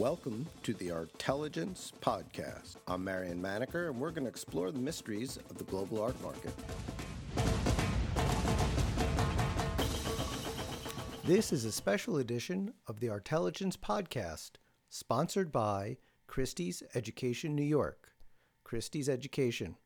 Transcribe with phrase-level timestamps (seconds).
[0.00, 2.76] Welcome to the Artelligence Podcast.
[2.88, 6.54] I'm Marion Maneker, and we're going to explore the mysteries of the global art market.
[11.22, 14.52] This is a special edition of the Artelligence Podcast,
[14.88, 18.12] sponsored by Christie's Education New York.
[18.64, 19.76] Christie's Education,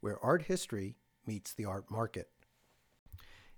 [0.00, 0.96] where art history
[1.26, 2.30] meets the art market.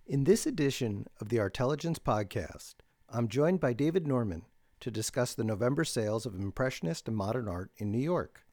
[0.08, 2.74] In this edition of the Artelligence Podcast,
[3.08, 4.42] I'm joined by David Norman
[4.80, 8.44] to discuss the November sales of Impressionist and modern art in New York.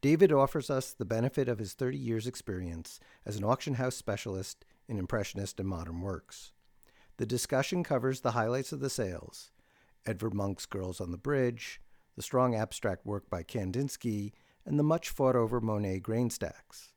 [0.00, 4.64] David offers us the benefit of his 30 years' experience as an auction house specialist
[4.88, 6.52] in Impressionist and modern works.
[7.18, 9.52] The discussion covers the highlights of the sales
[10.04, 11.80] Edvard Munch's Girls on the Bridge,
[12.16, 14.32] the strong abstract work by Kandinsky,
[14.66, 16.92] and the much fought over Monet grain stacks.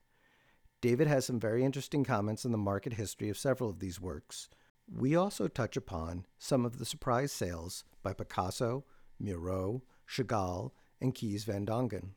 [0.82, 4.50] David has some very interesting comments on the market history of several of these works.
[4.94, 8.86] We also touch upon some of the surprise sales by Picasso,
[9.20, 12.12] Miro, Chagall, and Kees van Dongen.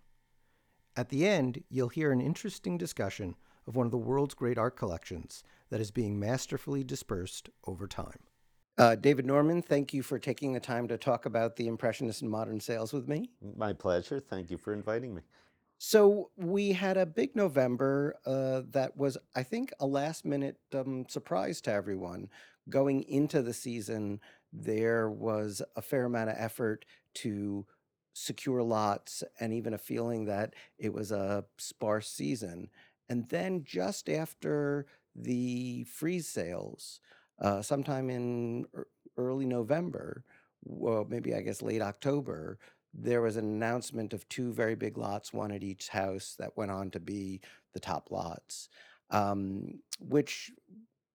[0.96, 4.76] At the end, you'll hear an interesting discussion of one of the world's great art
[4.76, 8.18] collections that is being masterfully dispersed over time.
[8.76, 12.30] Uh, David Norman, thank you for taking the time to talk about the Impressionist and
[12.30, 13.30] modern sales with me.
[13.56, 14.20] My pleasure.
[14.20, 15.22] Thank you for inviting me.
[15.78, 21.06] So we had a big November uh, that was, I think, a last minute um,
[21.08, 22.28] surprise to everyone.
[22.68, 24.20] Going into the season,
[24.52, 27.66] there was a fair amount of effort to
[28.14, 32.68] secure lots and even a feeling that it was a sparse season.
[33.08, 37.00] And then just after the Frieze sales,
[37.40, 38.66] uh, sometime in
[39.16, 40.24] early November,
[40.64, 42.58] well, maybe I guess late October,
[42.92, 46.70] there was an announcement of two very big lots, one at each house, that went
[46.70, 47.40] on to be
[47.72, 48.68] the top lots,
[49.10, 50.50] um, which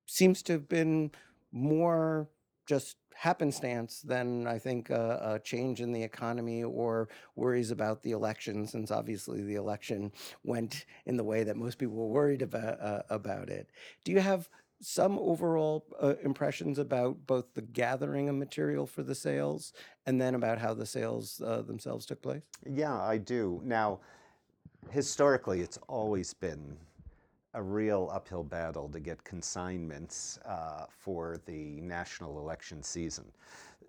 [0.06, 1.12] seems to have been
[1.54, 2.28] more
[2.66, 8.12] just happenstance than I think a, a, change in the economy or worries about the
[8.12, 10.12] election, since obviously the election
[10.44, 13.70] went in the way that most people were worried about uh, about it.
[14.04, 14.50] Do you have
[14.82, 19.72] some overall uh, impressions about both the gathering of material for the sales
[20.06, 22.44] and then about how the sales uh, themselves took place?
[22.70, 23.62] Yeah, I do.
[23.64, 24.00] Now,
[24.90, 26.78] historically, it's always been
[27.54, 33.26] a real uphill battle to get consignments uh, for the national election season.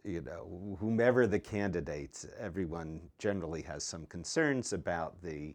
[0.04, 5.54] You know, whomever the candidates, everyone generally has some concerns about the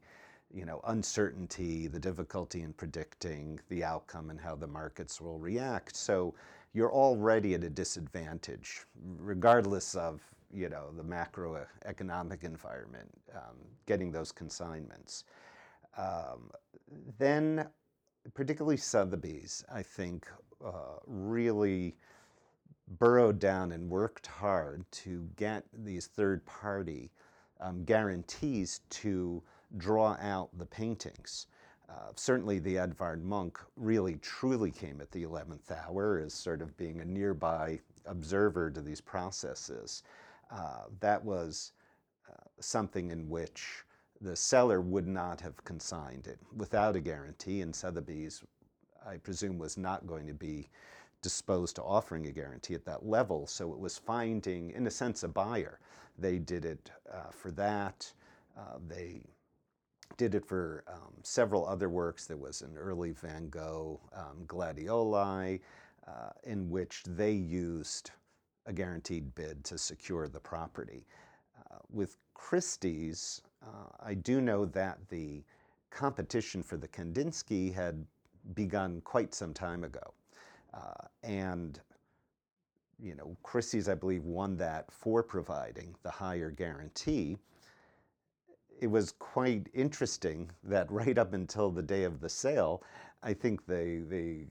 [0.53, 5.96] you know, uncertainty, the difficulty in predicting the outcome and how the markets will react.
[5.96, 6.34] So
[6.74, 8.81] you're already at a disadvantage,
[9.20, 10.22] regardless of
[10.52, 15.26] you know the macroeconomic environment, um, getting those consignments.
[15.97, 16.50] Um,
[17.20, 17.68] then,
[18.34, 20.28] particularly Sotheby's, I think,
[20.63, 21.96] uh, really
[23.00, 27.12] burrowed down and worked hard to get these third-party
[27.62, 29.44] um, guarantees to
[29.78, 31.47] draw out the paintings.
[31.90, 36.75] Uh, certainly, the Edvard Munch really truly came at the 11th hour as sort of
[36.78, 40.03] being a nearby observer to these processes.
[40.52, 41.72] Uh, that was
[42.29, 43.84] uh, something in which
[44.22, 48.44] the seller would not have consigned it without a guarantee, and Sotheby's,
[49.06, 50.69] I presume, was not going to be
[51.22, 53.47] disposed to offering a guarantee at that level.
[53.47, 55.79] So it was finding, in a sense, a buyer.
[56.18, 58.12] They did it uh, for that.
[58.58, 59.22] Uh, they
[60.18, 62.25] did it for um, several other works.
[62.25, 65.62] There was an early Van Gogh um, Gladioli
[66.08, 68.12] uh, in which they used
[68.66, 71.06] a guaranteed bid to secure the property.
[71.72, 75.44] Uh, with Christie's, uh, I do know that the
[75.90, 78.06] competition for the Kandinsky had
[78.53, 80.13] begun quite some time ago.
[80.74, 81.79] Uh, and
[83.02, 87.38] you know, Christie's, I believe, won that for providing the higher guarantee
[88.79, 92.81] it was quite interesting that right up until the day of the sale,
[93.22, 94.46] I think the, the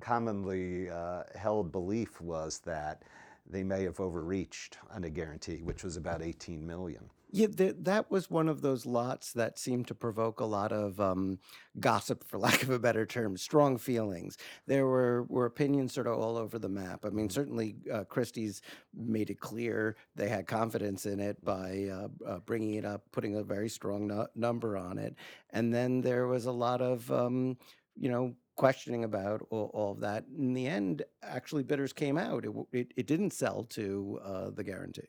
[0.00, 3.02] commonly uh, held belief was that
[3.48, 7.10] they may have overreached on a guarantee, which was about 18 million.
[7.30, 11.00] Yeah, th- that was one of those lots that seemed to provoke a lot of
[11.00, 11.40] um,
[11.80, 14.38] gossip, for lack of a better term, strong feelings.
[14.68, 17.04] There were, were opinions sort of all over the map.
[17.04, 17.34] I mean, mm-hmm.
[17.34, 18.62] certainly uh, Christie's
[18.94, 23.34] made it clear they had confidence in it by uh, uh, bringing it up, putting
[23.34, 25.16] a very strong no- number on it.
[25.50, 27.56] And then there was a lot of, um,
[27.96, 30.24] you know, questioning about all, all, of that.
[30.36, 32.44] In the end, actually, bidders came out.
[32.44, 35.08] It, it, it didn't sell to uh, the guarantee.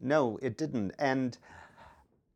[0.00, 0.92] No, it didn't.
[0.98, 1.36] And,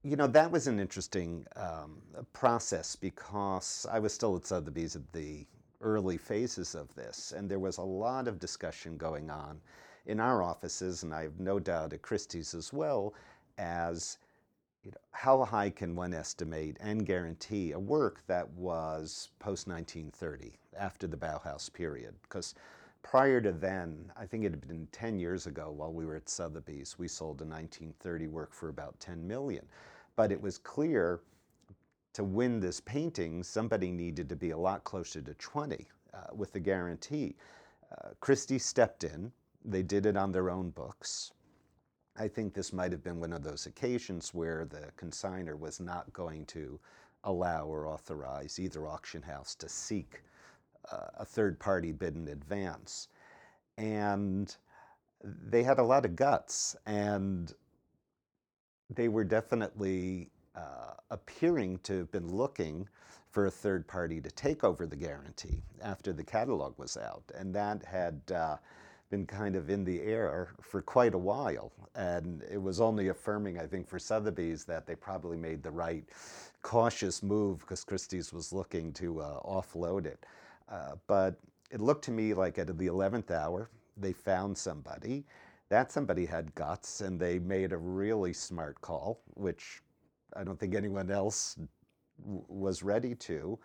[0.03, 1.99] you know, that was an interesting um,
[2.33, 5.47] process because I was still at Sotheby's at the
[5.81, 9.61] early phases of this, and there was a lot of discussion going on
[10.07, 13.15] in our offices, and I have no doubt at Christie's as well,
[13.59, 14.19] as
[14.85, 20.59] you know, how high can one estimate and guarantee a work that was post 1930,
[20.79, 22.15] after the Bauhaus period?
[22.23, 22.55] Because
[23.03, 26.29] prior to then, I think it had been 10 years ago while we were at
[26.29, 29.67] Sotheby's, we sold a 1930 work for about 10 million.
[30.17, 31.21] But it was clear
[32.15, 36.53] to win this painting, somebody needed to be a lot closer to 20 uh, with
[36.53, 37.37] the guarantee.
[37.93, 39.31] Uh, Christie stepped in.
[39.65, 41.33] They did it on their own books.
[42.17, 46.13] I think this might have been one of those occasions where the consigner was not
[46.13, 46.79] going to
[47.25, 50.23] allow or authorize either auction house to seek
[50.91, 53.09] uh, a third party bid in advance.
[53.79, 54.55] And
[55.23, 57.53] they had a lot of guts, and
[58.89, 62.89] they were definitely uh, appearing to have been looking
[63.31, 67.23] for a third party to take over the guarantee after the catalog was out.
[67.39, 68.57] And that had uh,
[69.11, 71.73] been kind of in the air for quite a while.
[71.95, 76.05] And it was only affirming, I think, for Sotheby's that they probably made the right
[76.63, 80.25] cautious move because Christie's was looking to uh, offload it.
[80.69, 81.37] Uh, but
[81.71, 85.25] it looked to me like at the 11th hour, they found somebody.
[85.69, 89.83] That somebody had guts, and they made a really smart call, which
[90.37, 91.57] I don't think anyone else
[92.21, 93.59] w- was ready to.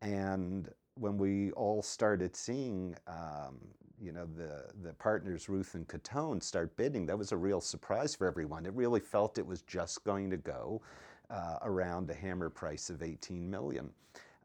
[0.00, 3.58] And when we all started seeing um,
[4.02, 8.14] you know, the, the partners, Ruth and Catone, start bidding, that was a real surprise
[8.14, 8.66] for everyone.
[8.66, 10.82] It really felt it was just going to go
[11.30, 13.90] uh, around a hammer price of 18 million.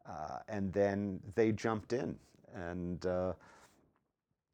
[0.08, 2.16] Uh, and then they jumped in.
[2.54, 3.32] And, uh,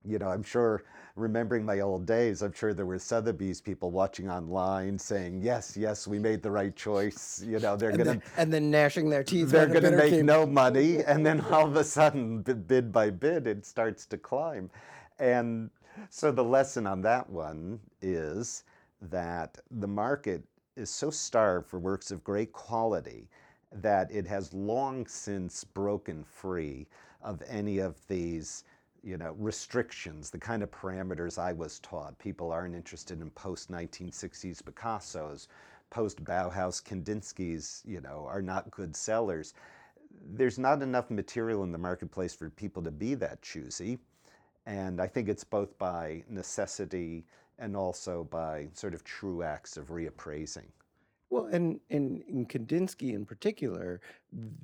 [0.05, 0.85] you know, I'm sure,
[1.17, 6.07] remembering my old days, I'm sure there were Sotheby's people watching online saying, "Yes, yes,
[6.07, 9.51] we made the right choice." You know, they're going to and then gnashing their teeth.
[9.51, 10.27] They're going to make came.
[10.27, 14.71] no money, and then all of a sudden, bid by bid, it starts to climb.
[15.19, 15.71] And
[16.11, 18.65] so the lesson on that one is
[19.01, 20.43] that the market
[20.77, 23.29] is so starved for works of great quality
[23.73, 26.87] that it has long since broken free
[27.23, 28.65] of any of these
[29.05, 32.19] you know, restrictions, the kind of parameters I was taught.
[32.19, 35.49] People aren't interested in post 1960s Picasso's,
[35.91, 39.53] post Bauhaus Kandinsky's, you know, are not good sellers.
[40.33, 43.99] There's not enough material in the marketplace for people to be that choosy.
[44.67, 47.27] And I think it's both by necessity
[47.59, 50.67] and also by sort of true acts of reappraising.
[51.29, 54.01] Well, and, and in Kandinsky in particular,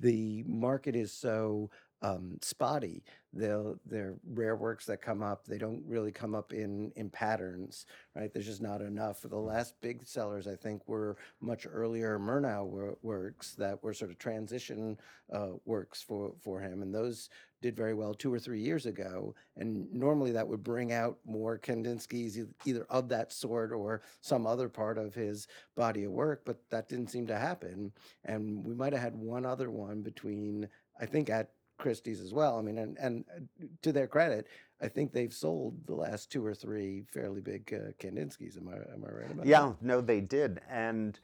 [0.00, 1.70] the market is so
[2.02, 3.02] um, spotty.
[3.32, 5.46] They'll they're rare works that come up.
[5.46, 7.86] They don't really come up in in patterns,
[8.16, 8.32] right?
[8.32, 9.20] There's just not enough.
[9.22, 14.10] The last big sellers, I think, were much earlier Murnau wor- works that were sort
[14.10, 14.98] of transition
[15.32, 17.28] uh, works for for him, and those
[17.62, 19.34] did very well two or three years ago.
[19.56, 24.68] And normally that would bring out more Kandinsky's either of that sort or some other
[24.68, 27.92] part of his body of work, but that didn't seem to happen.
[28.24, 30.68] And we might have had one other one between,
[31.00, 31.50] I think, at
[31.80, 32.58] Christie's as well.
[32.58, 34.46] I mean, and, and uh, to their credit,
[34.80, 38.56] I think they've sold the last two or three fairly big uh, Kandinsky's.
[38.56, 39.66] Am I am I right about yeah, that?
[39.66, 40.60] Yeah, no, they did.
[40.70, 41.18] And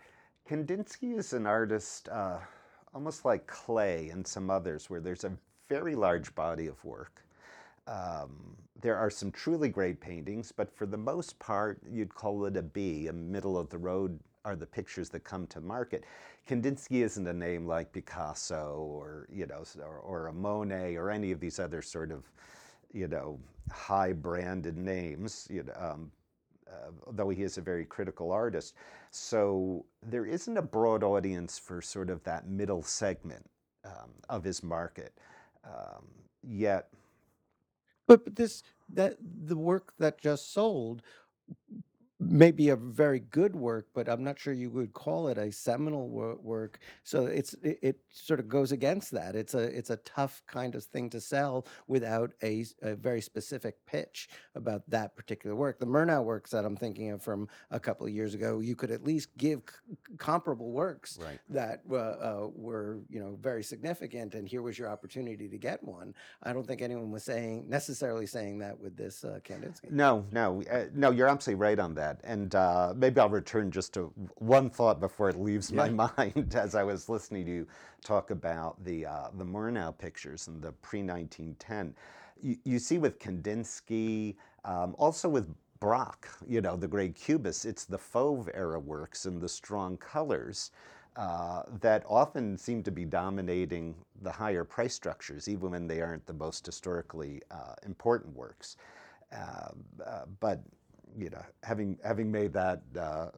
[0.48, 2.38] Kandinsky is an artist, uh,
[2.94, 5.32] almost like Klee and some others, where there's a
[5.68, 7.22] very large body of work.
[7.86, 12.56] Um, there are some truly great paintings, but for the most part, you'd call it
[12.56, 16.04] a B, a middle of the road are the pictures that come to market.
[16.48, 21.32] Kandinsky isn't a name like Picasso or you know or, or a Monet or any
[21.32, 22.30] of these other sort of
[22.92, 23.40] you know
[23.72, 25.48] high branded names.
[25.50, 26.12] You know, um,
[26.70, 28.74] uh, though he is a very critical artist,
[29.10, 33.44] so there isn't a broad audience for sort of that middle segment
[33.84, 35.12] um, of his market.
[35.64, 36.06] Um,
[36.48, 36.88] yet,
[38.06, 38.62] but, but this
[38.94, 41.02] that the work that just sold
[42.18, 46.08] maybe a very good work, but I'm not sure you would call it a seminal
[46.08, 46.78] wor- work.
[47.04, 49.36] So it's it, it sort of goes against that.
[49.36, 53.84] It's a it's a tough kind of thing to sell without a, a very specific
[53.86, 55.78] pitch about that particular work.
[55.78, 58.90] The Murnau works that I'm thinking of from a couple of years ago, you could
[58.90, 61.38] at least give c- comparable works right.
[61.50, 65.82] that uh, uh, were you know very significant, and here was your opportunity to get
[65.84, 66.14] one.
[66.42, 69.90] I don't think anyone was saying necessarily saying that with this uh, Kandinsky.
[69.90, 71.10] No, no, uh, no.
[71.10, 72.20] You're absolutely right on that.
[72.24, 75.88] And uh, maybe I'll return just to one thought before it leaves yeah.
[75.88, 77.66] my mind as I was listening to you
[78.04, 81.94] talk about the, uh, the Murnau pictures and the pre 1910.
[82.40, 87.84] You, you, see with Kandinsky, um, also with Braque, you know, the great cubist, it's
[87.84, 90.70] the Fauve era works and the strong colors.
[91.16, 96.26] Uh, that often seem to be dominating the higher price structures, even when they aren't
[96.26, 98.76] the most historically uh, important works.
[99.32, 99.70] Uh,
[100.04, 100.60] uh but
[101.18, 103.28] you know, having having made that uh,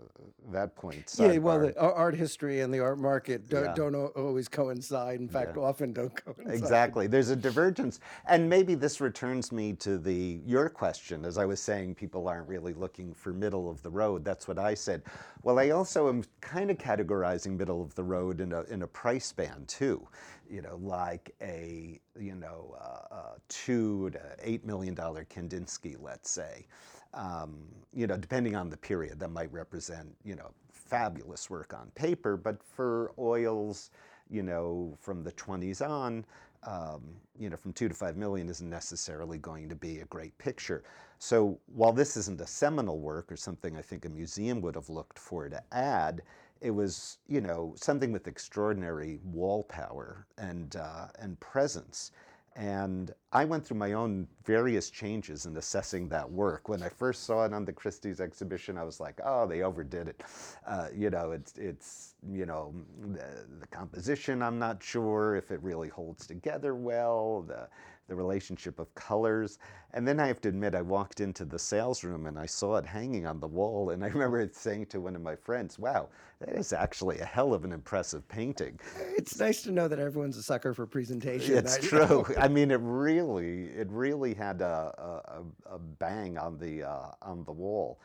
[0.50, 1.14] that point.
[1.18, 3.74] Yeah, well, the art history and the art market don't, Yeah.
[3.74, 5.20] don't always coincide.
[5.20, 5.62] In fact, Yeah.
[5.62, 6.54] often don't coincide.
[6.54, 7.06] Exactly.
[7.06, 8.00] There's a divergence.
[8.26, 11.24] And maybe this returns me to the your question.
[11.24, 14.24] As I was saying, people aren't really looking for middle of the road.
[14.24, 15.02] That's what I said.
[15.42, 18.86] Well, I also am kind of categorizing middle of the road in a in a
[18.86, 20.06] price band too.
[20.50, 26.30] You know, like a you know uh, uh, two to eight million dollar Kandinsky, let's
[26.30, 26.66] say.
[27.14, 27.58] Um,
[27.94, 32.36] you know, depending on the period, that might represent you know fabulous work on paper.
[32.36, 33.90] But for oils,
[34.30, 36.24] you know, from the 20s on,
[36.64, 37.02] um,
[37.38, 40.82] you know, from two to five million isn't necessarily going to be a great picture.
[41.18, 44.88] So while this isn't a seminal work or something I think a museum would have
[44.88, 46.22] looked for to add,
[46.60, 52.10] it was, you know, something with extraordinary wall power and uh, and presence.
[52.58, 56.68] And I went through my own various changes in assessing that work.
[56.68, 60.08] When I first saw it on the Christie's exhibition, I was like, "Oh, they overdid
[60.08, 60.24] it."
[60.66, 64.42] Uh, you know, it's it's you know the, the composition.
[64.42, 67.42] I'm not sure if it really holds together well.
[67.42, 67.68] The
[68.08, 69.58] the relationship of colors.
[69.92, 72.76] And then I have to admit, I walked into the sales room and I saw
[72.76, 73.90] it hanging on the wall.
[73.90, 76.08] And I remember saying to one of my friends, "Wow,
[76.40, 78.80] that is actually a hell of an impressive painting."
[79.16, 81.56] It's nice to know that everyone's a sucker for presentation.
[81.56, 82.26] It's I- true.
[82.38, 85.40] I mean, it really, it really had a, a,
[85.72, 88.00] a- a bang on the uh, on the wall.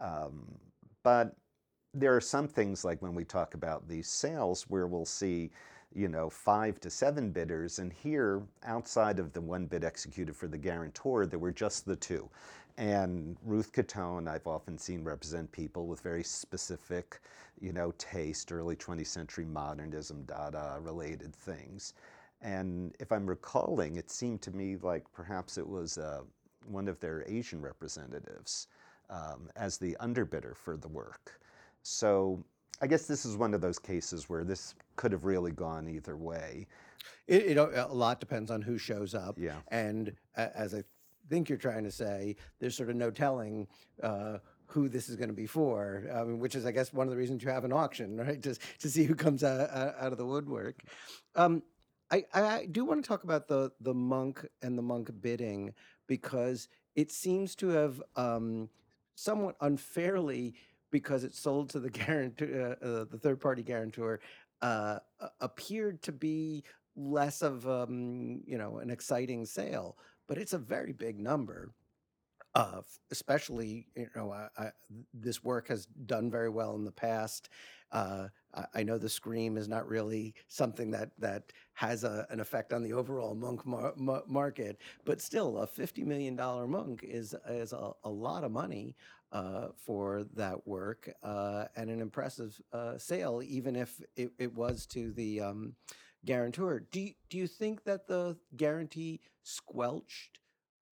[0.00, 0.44] Um,
[1.02, 1.36] but
[1.94, 5.50] there are some things like when we talk about these sales where we'll see,
[5.94, 10.48] you know, five to seven bidders, and here, outside of the one bid executed for
[10.48, 12.28] the guarantor, there were just the two.
[12.76, 17.20] And Ruth Catone, I've often seen represent people with very specific,
[17.60, 21.94] you know, taste, early 20th century modernism, Dada related things.
[22.40, 26.20] And if I'm recalling, it seemed to me like perhaps it was uh,
[26.66, 28.68] one of their Asian representatives
[29.10, 31.40] um, as the underbidder for the work.
[31.82, 32.44] So
[32.80, 36.16] I guess this is one of those cases where this could have really gone either
[36.16, 36.66] way.
[37.26, 39.36] It, it a lot depends on who shows up.
[39.38, 39.56] Yeah.
[39.68, 40.82] And as I
[41.28, 43.66] think you're trying to say, there's sort of no telling
[44.02, 47.10] uh, who this is going to be for, mean, which is, I guess, one of
[47.10, 48.42] the reasons you have an auction, right?
[48.42, 50.82] To, to see who comes out, out of the woodwork.
[51.34, 51.62] Um,
[52.10, 55.74] I, I I do want to talk about the the Munch and the Munch bidding
[56.06, 58.70] because it seems to have um,
[59.14, 60.54] somewhat unfairly
[60.90, 64.20] because it sold to the guarantor, uh, uh, the third party guarantor,
[64.62, 64.98] uh,
[65.40, 66.64] appeared to be
[66.96, 71.72] less of um, you know an exciting sale, but it's a very big number.
[72.54, 72.80] Uh,
[73.12, 74.70] especially, you know, I, I,
[75.14, 77.50] this work has done very well in the past.
[77.92, 82.40] Uh, I, I know the scream is not really something that that has a, an
[82.40, 87.02] effect on the overall Munch mar- ma- market, but still, a fifty million dollar Munch
[87.04, 88.96] is is a, a lot of money
[89.32, 94.86] uh, for that work uh, and an impressive uh, sale, even if it, it was
[94.86, 95.74] to the um,
[96.24, 96.84] guarantor.
[96.90, 100.38] Do you, do you think that the guarantee squelched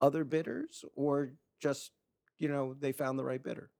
[0.00, 1.93] other bidders, or just
[2.38, 3.71] you know they found the right bidder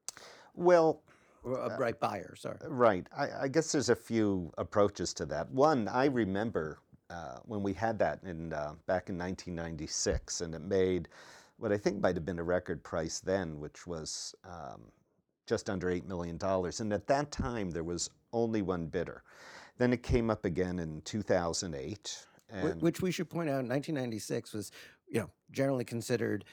[0.55, 1.03] Well,
[1.45, 2.35] or a right buyer?
[2.37, 2.57] Sorry.
[2.67, 3.07] Right.
[3.17, 5.51] I, I guess there's a few approaches to that.
[5.51, 6.79] One, I remember
[7.11, 11.09] uh, when we had that in uh, back in 1996, and it made
[11.59, 14.83] what I think might have been a record price then, which was um,
[15.47, 16.81] just under eight million dollars.
[16.81, 19.23] And at that time, there was only one bidder.
[19.79, 22.27] Then it came up again in 2008.
[22.49, 24.71] And Which we should point out, 1996 was,
[25.09, 26.45] you know, generally considered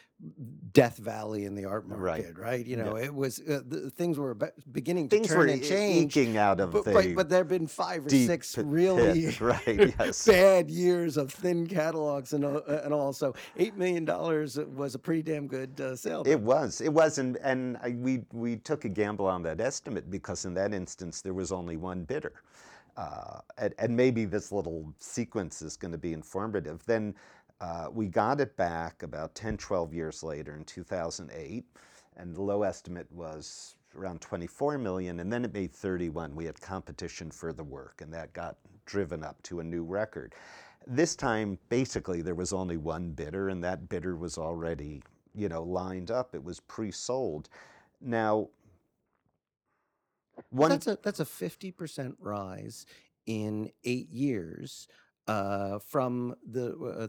[0.71, 2.65] Death Valley in the art market, right?
[2.65, 2.83] You Yeah.
[2.83, 6.15] know, it was uh, the things were be- beginning to things turn were and change.
[6.15, 9.35] eking out of But, the but, but there have been five or six pit- really
[9.41, 9.65] right,
[9.99, 10.25] yes.
[10.25, 13.11] bad years of thin catalogs and, uh, and all.
[13.11, 16.23] So $8 million was a pretty damn good uh, sale.
[16.25, 16.79] It was.
[16.79, 20.53] It was, and, and I, we we took a gamble on that estimate because in
[20.53, 22.33] that instance there was only one bidder,
[22.95, 26.85] uh, and, and maybe this little sequence is going to be informative.
[26.85, 27.15] Then
[27.61, 31.65] uh, we got it back about 10, 12 years later in 2008,
[32.17, 36.35] and the low estimate was around 24 million, and then it made 31.
[36.35, 40.33] We had competition for the work, and that got driven up to a new record.
[40.85, 45.01] This time, basically, there was only one bidder, and that bidder was already,
[45.33, 46.35] you know, lined up.
[46.35, 47.49] It was pre-sold.
[48.01, 48.49] Now,
[50.49, 52.85] one That's a that's a fifty percent rise
[53.25, 54.87] in eight years
[55.27, 57.07] uh, from the uh,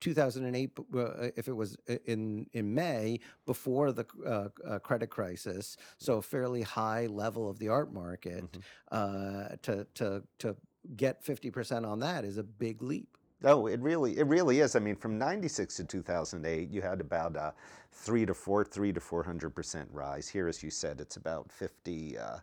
[0.00, 0.70] 2008.
[0.94, 1.76] Uh, if it was
[2.06, 7.58] in in May before the uh, uh, credit crisis, so a fairly high level of
[7.58, 8.50] the art market.
[8.52, 8.62] Mhm.
[8.90, 10.56] Uh, to to to
[10.96, 13.16] get fifty percent on that is a big leap.
[13.44, 14.76] Oh, it really, it really is.
[14.76, 17.52] I mean, from '96 to 2008, you had about a
[17.90, 20.28] three to four, three to four hundred percent rise.
[20.28, 22.38] Here, as you said, it's about 50, uh,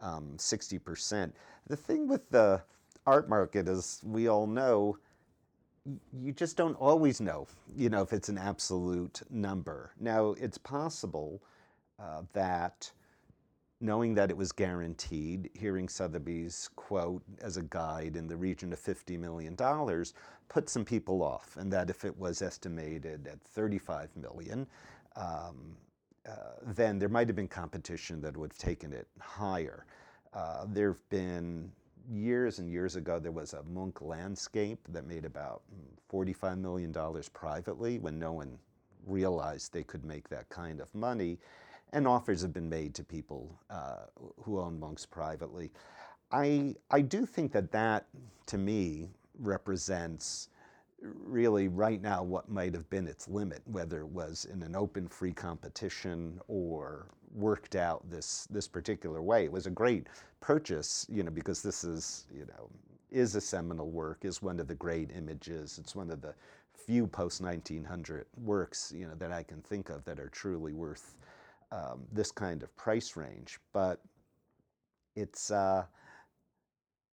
[0.00, 1.34] um, 60 percent.
[1.66, 2.62] The thing with the
[3.08, 4.98] art market, as we all know,
[6.12, 9.92] you just don't always know, you know, if it's an absolute number.
[9.98, 11.42] Now, it's possible
[11.98, 12.92] uh, that
[13.80, 18.80] knowing that it was guaranteed, hearing Sotheby's quote as a guide in the region of
[18.80, 19.56] $50 million
[20.48, 24.66] put some people off, and that if it was estimated at 35 million,
[25.16, 25.76] um,
[26.28, 26.32] uh,
[26.74, 29.86] then there might have been competition that would have taken it higher.
[30.34, 31.70] Uh, there have been
[32.10, 35.62] years and years ago, there was a Munch landscape that made about
[36.12, 36.94] $45 million
[37.32, 38.58] privately when no one
[39.06, 41.38] realized they could make that kind of money.
[41.92, 44.04] And offers have been made to people uh,
[44.42, 45.70] who own Munchs privately.
[46.30, 48.06] I, I do think that that,
[48.46, 50.50] to me, represents
[51.00, 55.08] really right now what might have been its limit, whether it was in an open,
[55.08, 59.44] free competition or worked out this this particular way.
[59.44, 60.06] It was a great
[60.40, 62.68] purchase, you know, because this is you know
[63.10, 65.78] is a seminal work, is one of the great images.
[65.78, 66.34] It's one of the
[66.74, 71.16] few post 1900 works you know that I can think of that are truly worth
[71.70, 73.58] um, this kind of price range.
[73.72, 74.00] But
[75.16, 75.84] it's uh,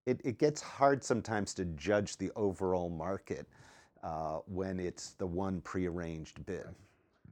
[0.05, 3.47] it, it gets hard sometimes to judge the overall market
[4.03, 6.67] uh, when it's the one prearranged bid.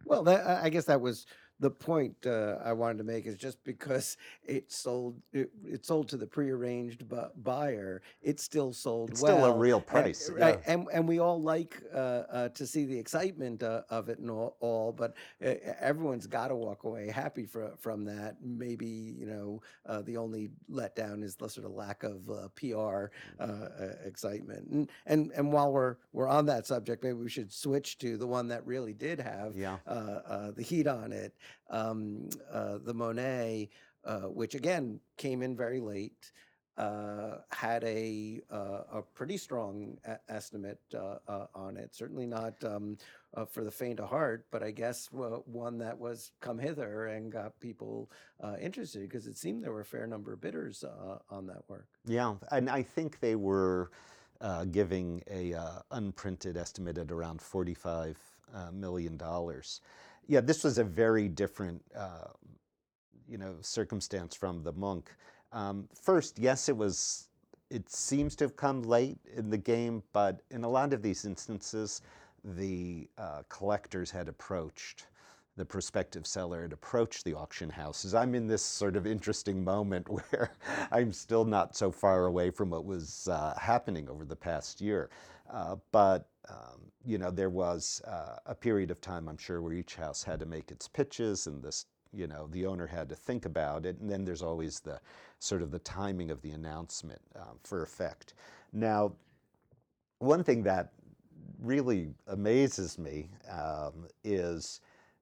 [0.05, 1.27] Well, that, I guess that was
[1.63, 6.09] the point uh, I wanted to make is just because it sold it, it sold
[6.09, 9.37] to the prearranged bu- buyer, it still sold It's well.
[9.37, 10.27] still a real price.
[10.27, 10.45] And, yeah.
[10.45, 11.97] right, and and we all like uh,
[12.37, 16.49] uh, to see the excitement uh, of it and all, all but uh, everyone's got
[16.49, 18.35] to walk away happy from from that.
[18.43, 23.05] Maybe you know uh, the only letdown is the sort of lack of uh, PR
[23.39, 23.67] uh, uh,
[24.05, 24.67] excitement.
[24.69, 28.27] And and and while we're we're on that subject, maybe we should switch to the
[28.27, 29.77] one that really did have Yeah.
[29.87, 31.33] uh, uh, the heat on it.
[31.69, 33.69] Um, uh, the Monet,
[34.05, 36.31] uh, which again came in very late,
[36.77, 41.93] uh, had a uh, a pretty strong e- estimate uh, uh, on it.
[41.93, 42.97] Certainly not um,
[43.49, 47.59] for the faint of heart, but I guess one that was come hither and got
[47.59, 48.09] people
[48.59, 50.83] interested because it seemed there were a fair number of bidders
[51.29, 51.87] on that work.
[52.05, 53.91] Yeah, and I think they were
[54.41, 58.17] uh, giving a uh, unprinted estimate at around forty-five
[58.53, 59.81] uh, million dollars.
[60.27, 62.29] Yeah, this was a very different, uh,
[63.27, 65.07] you know, circumstance from the Munch.
[65.51, 67.27] Um, first, yes, it was.
[67.69, 71.25] It seems to have come late in the game, but in a lot of these
[71.25, 72.01] instances,
[72.43, 75.07] the uh, collectors had approached
[75.55, 78.15] the prospective seller had approached the auction houses.
[78.15, 80.51] I'm in this sort of interesting moment where
[80.91, 85.09] I'm still not so far away from what was uh, happening over the past year.
[85.53, 89.73] Uh, but, um, you know, there was uh, a period of time, I'm sure, where
[89.73, 93.15] each house had to make its pitches and this, you know, the owner had to
[93.15, 93.99] think about it.
[93.99, 94.99] And then there's always the
[95.39, 98.33] sort of the timing of the announcement um, for effect.
[98.73, 99.13] Now,
[100.19, 100.91] one thing that
[101.61, 104.81] really amazes me um, is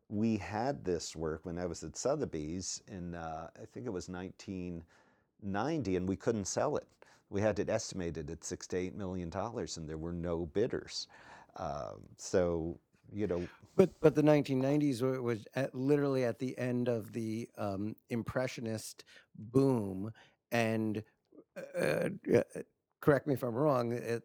[0.09, 4.07] we had this work when I was at Sotheby's in, uh, I think it was
[4.09, 6.87] 1990, and we couldn't sell it.
[7.31, 11.07] We had it estimated at six to eight million dollars, and there were no bidders.
[11.57, 12.79] Um, so,
[13.11, 17.49] you know, But but the 1990s wa- was at, literally at the end of the
[17.57, 20.11] um, impressionist boom,
[20.51, 21.03] and
[21.57, 22.43] uh, uh,
[23.01, 23.91] correct me if I'm wrong.
[23.91, 24.23] It,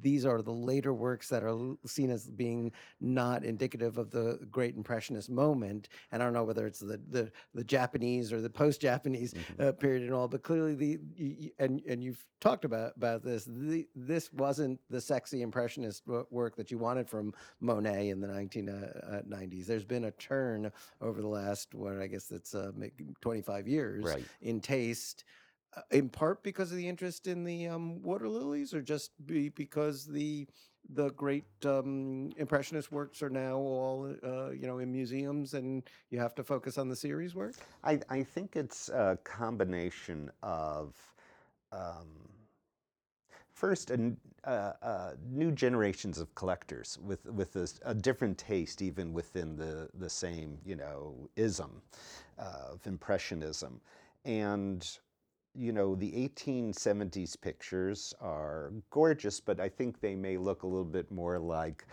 [0.00, 4.76] these are the later works that are seen as being not indicative of the great
[4.76, 5.88] impressionist moment.
[6.12, 9.68] And I don't know whether it's the the, the Japanese or the post-Japanese mhm.
[9.68, 13.44] uh, period and all, but clearly the and and you've talked about about this.
[13.46, 19.66] The, this wasn't the sexy impressionist work that you wanted from Monet in the 1990s.
[19.66, 22.70] There's been a turn over the last, what I guess it's uh,
[23.22, 24.24] 25 years right.
[24.42, 25.43] in taste, uh,
[25.90, 30.06] in part because of the interest in the um, water lilies, or just be, because
[30.06, 30.46] the
[30.90, 36.18] the great um, impressionist works are now all uh, you know in museums, and you
[36.18, 37.54] have to focus on the series work.
[37.82, 40.94] I, I think it's a combination of
[41.72, 42.28] um,
[43.52, 44.12] first a,
[44.44, 49.88] uh, uh, new generations of collectors with with this, a different taste even within the
[49.94, 51.80] the same you know ism
[52.38, 53.80] uh, of impressionism
[54.24, 54.98] and
[55.54, 60.84] you know the 1870s pictures are gorgeous but i think they may look a little
[60.84, 61.84] bit more like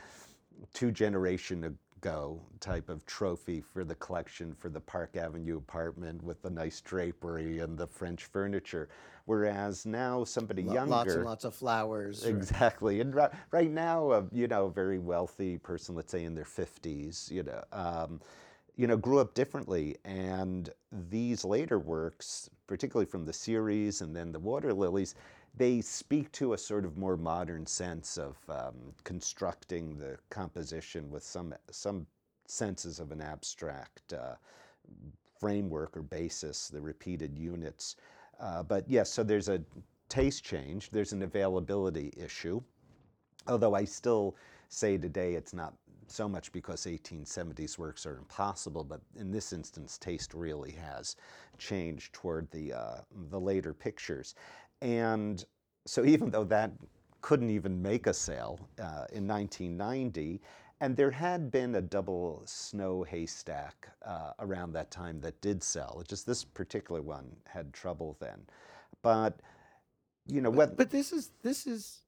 [0.74, 6.42] two generation ago type of trophy for the collection for the Park Avenue apartment with
[6.42, 8.90] the nice drapery and the French furniture.
[9.26, 12.24] Whereas now somebody Lo- younger, Lots and lots of flowers.
[12.26, 12.36] right.
[12.36, 16.46] Exactly, and ri- right now, a you know, very wealthy person, let's say in their
[16.46, 18.20] fifties, you know, um,
[18.76, 20.72] you know, grew up differently, and
[21.10, 25.14] these later works, particularly from the series and then the Water Lilies,
[25.58, 31.22] they speak to a sort of more modern sense of um, constructing the composition with
[31.22, 32.08] some some
[32.46, 34.36] senses of an abstract uh,
[35.38, 37.98] framework or basis, the repeated units.
[38.40, 39.62] Uh, but yes, so there's a
[40.08, 42.62] taste change, there's an availability issue.
[43.50, 44.38] Although I still
[44.70, 45.74] say today it's not
[46.12, 51.16] so much because 1870s works are impossible, but in this instance, taste really has
[51.58, 52.98] changed toward the, uh,
[53.30, 54.36] the later pictures.
[54.82, 55.44] And
[55.86, 56.72] so even though that
[57.22, 60.42] couldn't even make a sale uh, in 1990,
[60.82, 66.04] and there had been a double snow haystack uh, around that time that did sell.
[66.08, 68.42] Just this particular one had trouble then.
[69.04, 69.40] But,
[70.26, 72.01] you know, what, But this is this is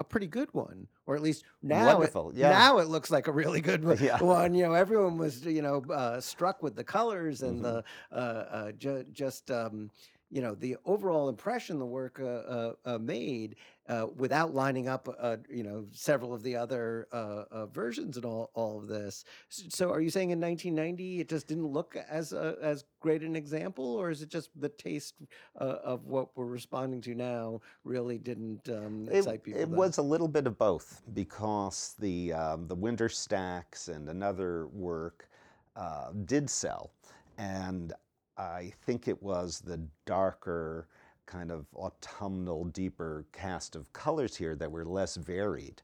[0.00, 1.86] a pretty good one, or at least now.
[1.96, 2.50] Wonderful, It, yeah.
[2.50, 3.98] Now it looks like a really good one.
[4.00, 4.22] Yeah.
[4.22, 4.54] one.
[4.54, 7.62] You know, everyone was you know uh, struck with the colors and Mhm.
[7.62, 9.90] the uh, uh, ju- just um,
[10.30, 13.56] you know the overall impression the work uh, uh, uh, made
[13.88, 18.26] uh, without lining up uh, you know several of the other uh, uh, versions and
[18.26, 19.24] all all of this.
[19.48, 23.96] So, are you saying in 1990 it just didn't look as as great an example,
[23.96, 25.14] or is it just the taste
[25.60, 29.60] uh, of what we're responding to now really didn't um, It, excite people?
[29.62, 29.78] it then?
[29.78, 35.28] was a little bit of both because the um, the winter stacks and another work
[35.76, 36.90] uh, did sell,
[37.38, 37.92] and
[38.38, 40.88] I think it was the darker
[41.26, 45.82] kind of autumnal, deeper cast of colors here that were less varied.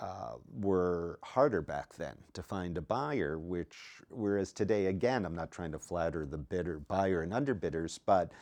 [0.00, 3.76] Uh, were harder back then to find a buyer, which
[4.08, 8.32] whereas today again I'm not trying to flatter the bidder buyer and underbidders, but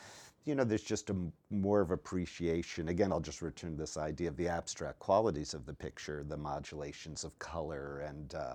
[0.45, 1.17] you know, there's just a
[1.51, 2.89] more of appreciation.
[2.89, 6.37] Again, I'll just return to this idea of the abstract qualities of the picture, the
[6.37, 8.55] modulations of color, and uh,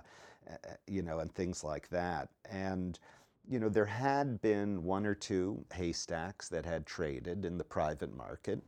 [0.86, 2.28] you know, and things like that.
[2.50, 2.98] And
[3.48, 8.14] you know, there had been one or two haystacks that had traded in the private
[8.16, 8.62] market,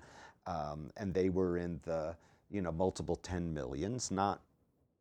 [0.47, 2.17] um, and they were in the
[2.51, 4.41] you know multiple ten millions, not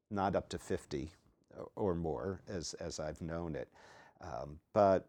[0.10, 1.12] not up to fifty
[1.58, 3.70] or- or more, as as I've known it.
[4.22, 5.08] Um, but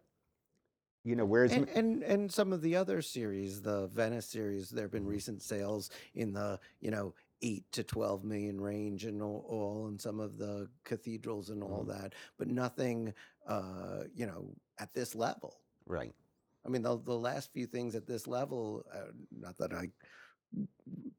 [1.03, 4.83] you know, where's and, and and some of the other series, the Venice series, there
[4.85, 5.09] have been Mhm.
[5.09, 9.99] recent sales in the you know eight to twelve million range and all, all and
[10.01, 11.85] some of the cathedrals and all Mhm.
[11.85, 13.13] that, but nothing
[13.47, 15.61] uh, you know at this level.
[15.85, 16.13] right.
[16.65, 19.91] I mean, the the last few things at this level, uh, not that I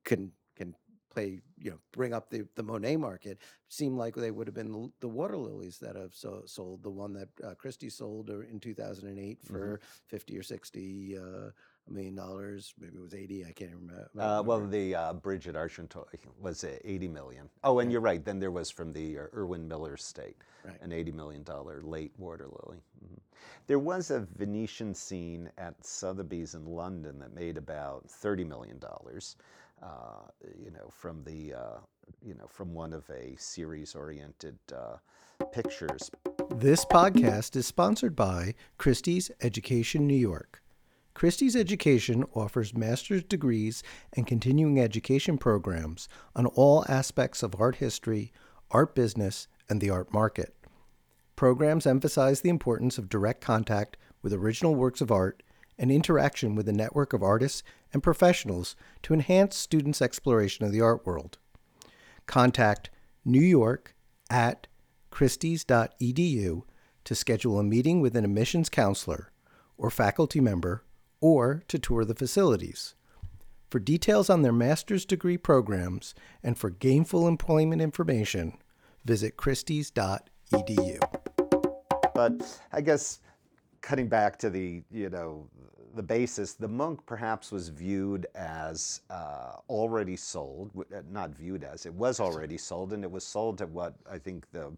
[0.04, 0.74] can can
[1.10, 4.92] play, you know, bring up the the Monet market, seem like they would have been
[5.00, 6.82] the water lilies that have so, sold.
[6.82, 9.70] The one that uh, Christie sold uh, in 2008 Mm-hmm.
[9.70, 11.50] for 50 or 60 uh,
[11.90, 12.74] million dollars.
[12.80, 13.44] Maybe it was 80.
[13.44, 14.10] I can't remember.
[14.18, 16.06] Uh, well, the uh, at Argenteuil
[16.40, 17.48] was uh, 80 million.
[17.64, 17.94] Oh, and Yeah.
[17.94, 18.24] you're right.
[18.24, 20.80] Then there was from the uh, Irwin Miller estate, Right.
[20.82, 22.82] an 80 million dollar late water lily.
[23.04, 23.18] Mhm.
[23.66, 29.36] There was a Venetian scene at Sotheby's in London that made about 30 million dollars.
[29.82, 30.26] Uh,
[30.62, 31.78] you know, from the uh,
[32.22, 34.96] you know from one of a series-oriented uh,
[35.52, 36.10] pictures.
[36.50, 40.62] This podcast is sponsored by Christie's Education New York.
[41.14, 43.82] Christie's Education offers master's degrees
[44.14, 48.32] and continuing education programs on all aspects of art history,
[48.70, 50.54] art business, and the art market.
[51.36, 55.42] Programs emphasize the importance of direct contact with original works of art
[55.78, 60.80] and interaction with a network of artists and professionals to enhance students' exploration of the
[60.80, 61.38] art world.
[62.26, 62.90] Contact
[63.24, 63.94] New York
[64.28, 64.66] at
[65.10, 66.62] christies.edu
[67.04, 69.32] to schedule a meeting with an admissions counselor
[69.76, 70.84] or faculty member
[71.20, 72.94] or to tour the facilities.
[73.70, 78.58] For details on their master's degree programs and for gainful employment information,
[79.04, 80.98] visit christies.edu.
[82.14, 83.20] But I guess
[83.80, 85.48] cutting back to the you know
[85.94, 91.86] the basis, the Munch perhaps was viewed as uh, already sold, uh, not viewed as
[91.86, 94.72] it was already sold, and it was sold at what I think the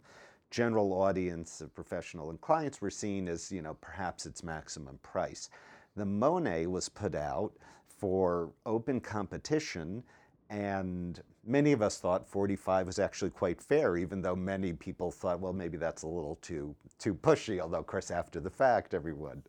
[0.50, 5.48] general audience of professional and clients were seeing as you know perhaps its maximum price.
[5.96, 7.52] The Monet was put out
[7.88, 10.04] for open competition
[10.50, 15.40] and many of us thought 45 was actually quite fair, even though many people thought,
[15.40, 17.60] well, maybe that's a little too too pushy.
[17.60, 19.42] Although, of course, after the fact, everyone,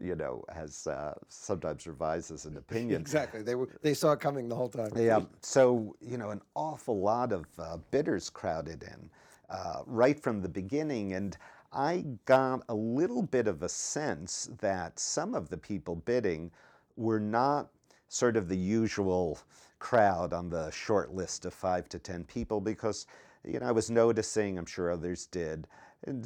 [0.00, 3.00] you know, has uh, sometimes revises an opinion.
[3.02, 3.42] Exactly.
[3.42, 4.92] They were they saw it coming the whole time.
[4.96, 5.22] Yeah.
[5.42, 9.10] So you know, an awful lot of uh, bidders crowded in.
[9.50, 11.14] uh, right from the beginning.
[11.14, 11.36] And
[11.72, 16.50] I got a little bit of a sense that some of the people bidding
[16.96, 17.68] were not
[18.08, 19.38] sort of the usual
[19.78, 23.06] crowd on the short list of five to 10 people because,
[23.44, 25.66] you know, I was noticing, I'm sure others did,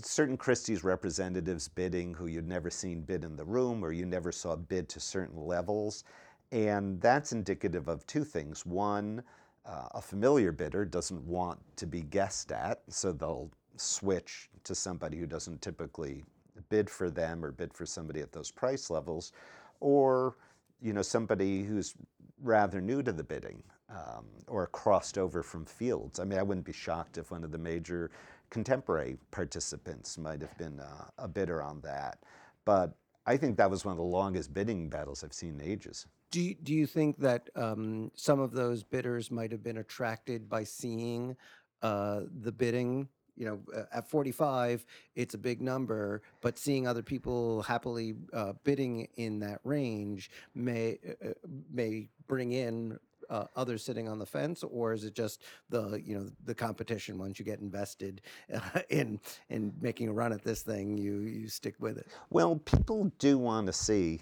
[0.03, 4.33] certain Christie's representatives bidding who you'd never seen bid in the room or you never
[4.33, 6.05] saw bid to certain levels.
[6.53, 8.67] And that's indicative of two things.
[8.67, 9.23] One,
[9.65, 15.19] uh, a familiar bidder doesn't want to be guessed at, so they'll switch to somebody
[15.19, 16.25] who doesn't typically
[16.69, 19.33] bid for them or bid for somebody at those price levels.
[19.81, 20.37] Or
[20.81, 21.95] you know, somebody who's
[22.43, 26.21] rather new to the bidding um, or crossed over from fields.
[26.21, 28.11] I mean, I wouldn't be shocked if one of the major
[28.51, 32.19] contemporary participants might have been uh, a bidder on that.
[32.65, 32.95] But
[33.27, 36.07] I think that was one of the longest bidding battles I've seen in ages.
[36.31, 40.49] Do you, do you think that um, some of those bidders might have been attracted
[40.49, 41.37] by seeing
[41.83, 43.09] uh, the bidding
[43.41, 48.53] you know, uh, at 45, it's a big number, but seeing other people happily uh,
[48.65, 51.33] bidding in that range may uh, uh,
[51.73, 52.99] may bring in
[53.31, 57.17] uh, others sitting on the fence, or is it just the you know the competition?
[57.17, 58.21] Once you get invested
[58.53, 62.09] uh, in in making a run at this thing, you you stick with it.
[62.29, 64.21] Well, people do want to see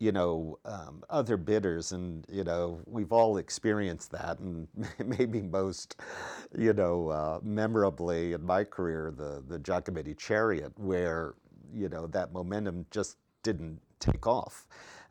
[0.00, 4.66] you know, um, other bidders, and you know, we've all experienced that, and
[5.06, 6.00] maybe most,
[6.58, 11.34] you know, uh, memorably in my career, the the Giacometti Chariot, where
[11.72, 14.66] you know that momentum just didn't take off.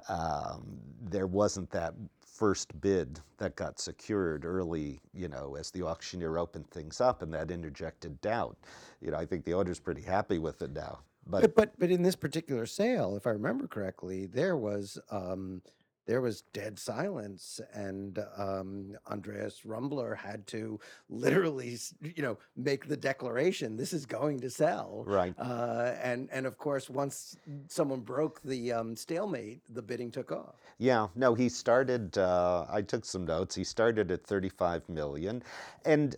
[0.09, 1.93] Um, there wasn't that
[2.25, 7.31] first bid that got secured early, you know, as the auctioneer opened things up, and
[7.33, 8.57] that interjected doubt.
[9.01, 10.99] You know, I think the owner's pretty happy with it now.
[11.29, 15.61] But But but but in this particular sale, if I remember correctly, there was um
[16.05, 22.97] there was dead silence and um Andreas Rumbler had to literally you know make the
[22.97, 25.03] declaration this is going to sell.
[25.07, 25.35] Right.
[25.37, 27.37] Uh and and of course once
[27.67, 30.55] someone broke the um stalemate, the bidding took off.
[30.79, 33.53] Yeah, no, he started, uh, I took some notes.
[33.53, 35.43] He started at 35 million.
[35.83, 36.15] And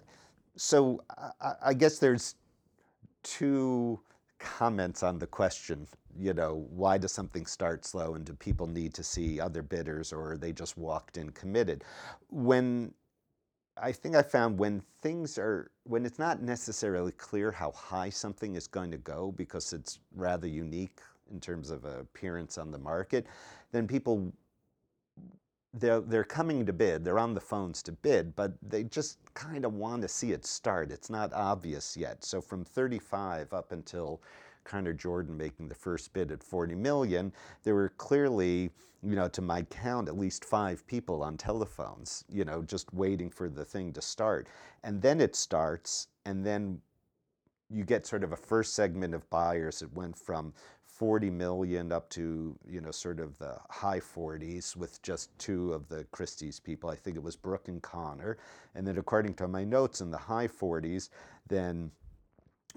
[0.56, 1.04] so
[1.42, 2.36] I, I guess there's
[3.24, 4.00] two
[4.42, 8.94] comments on the question, you know, why does something start slow and do people need
[8.96, 11.84] to see other bidders or are they just walked in committed?
[12.30, 12.94] When
[13.78, 18.56] I think I found when things are, when it's not necessarily clear how high something
[18.56, 21.00] is going to go because it's rather unique
[21.32, 23.26] in terms of appearance on the market,
[23.72, 24.32] then people
[25.74, 29.66] they're, they're coming to bid, they're on the phones to bid, but they just kind
[29.66, 30.92] of want to see it start.
[30.92, 32.24] It's not obvious yet.
[32.24, 34.22] So from 35 up until
[34.64, 37.32] Conor Jordan making the first bid at 40 million,
[37.64, 38.70] there were clearly,
[39.02, 43.30] you know, to my count, at least five people on telephones, you know, just waiting
[43.30, 44.48] for the thing to start.
[44.84, 46.80] And then it starts, and then
[47.70, 49.82] you get sort of a first segment of buyers.
[49.82, 50.54] It went from
[51.02, 55.90] 40 million up to you know sort of the high 40s with just two of
[55.90, 56.92] the Christie's people.
[56.92, 58.38] I think it was Brooke and Conor,
[58.76, 61.10] and then according to my notes in the high 40s,
[61.48, 61.90] then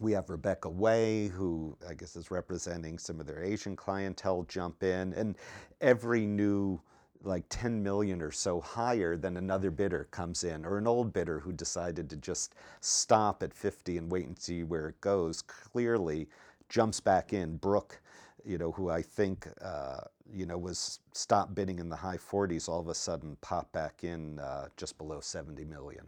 [0.00, 4.82] we have Rebecca Wei, who I guess is representing some of their Asian clientele, jump
[4.82, 5.36] in, and
[5.82, 6.80] every new
[7.24, 11.40] like 10 million or so higher than another bidder comes in, or an old bidder
[11.40, 16.26] who decided to just stop at 50 and wait and see where it goes, clearly
[16.70, 17.58] jumps back in.
[17.58, 18.00] Brooke
[18.44, 20.00] you know, who I think, uh,
[20.32, 24.04] you know, was stopped bidding in the high 40s, all of a sudden pop back
[24.04, 26.06] in uh, just below 70 million.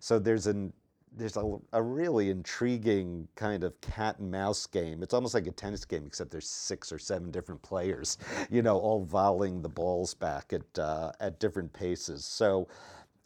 [0.00, 0.72] So there's an
[1.16, 5.02] there's a, a really intriguing kind of cat and mouse game.
[5.02, 8.18] It's almost like a tennis game, except there's six or seven different players,
[8.50, 12.24] you know, all volleying the balls back at uh, at different paces.
[12.24, 12.68] So,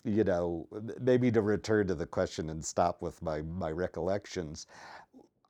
[0.04, 0.66] you know,
[1.00, 4.66] maybe to return to the question and stop with my my recollections.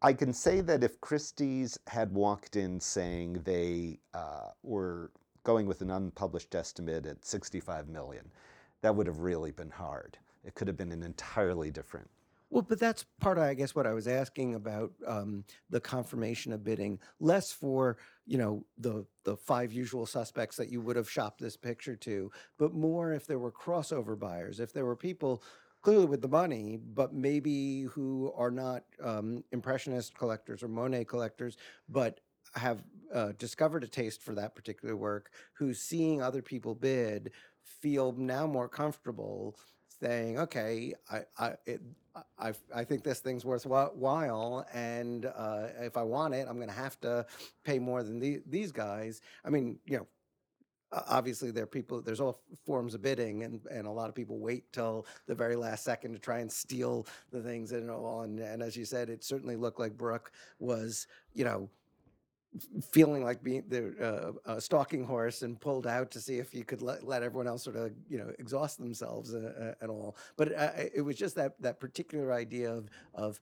[0.02, 5.10] I can say that if Christie's had walked in saying they uh, were
[5.42, 8.30] going with an unpublished estimate at 65 million,
[8.82, 10.18] that would have really been hard.
[10.44, 12.08] It could have been an entirely different.
[12.50, 16.52] Well, but that's part of, I guess, what I was asking about um, the confirmation
[16.52, 21.10] of bidding, less for you know the the five usual suspects that you would have
[21.10, 25.42] shopped this picture to, but more if there were crossover buyers, if there were people
[25.86, 31.56] clearly with the money, but maybe who are not um, impressionist collectors or Monet collectors,
[31.88, 32.18] but
[32.56, 32.82] have
[33.14, 37.30] uh, discovered a taste for that particular work, who's seeing other people bid,
[37.62, 39.56] feel now more comfortable
[40.00, 41.80] saying, okay, I, I, it,
[42.36, 46.74] I, I think this thing's worthwhile, and uh, if I want it, I'm going to
[46.74, 47.24] have to
[47.62, 49.20] pay more than the, these guys.
[49.44, 50.06] I mean, you know,
[50.92, 54.38] obviously there are people there's all forms of bidding and and a lot of people
[54.38, 58.38] wait till the very last second to try and steal the things and all and,
[58.38, 61.68] and as you said it certainly looked like brooke was you know
[62.90, 63.94] feeling like being the
[64.46, 67.46] uh, a stalking horse and pulled out to see if you could let, let everyone
[67.46, 70.16] else sort of you know exhaust themselves uh, uh, and all.
[70.36, 73.40] But uh, it was just that that particular idea of of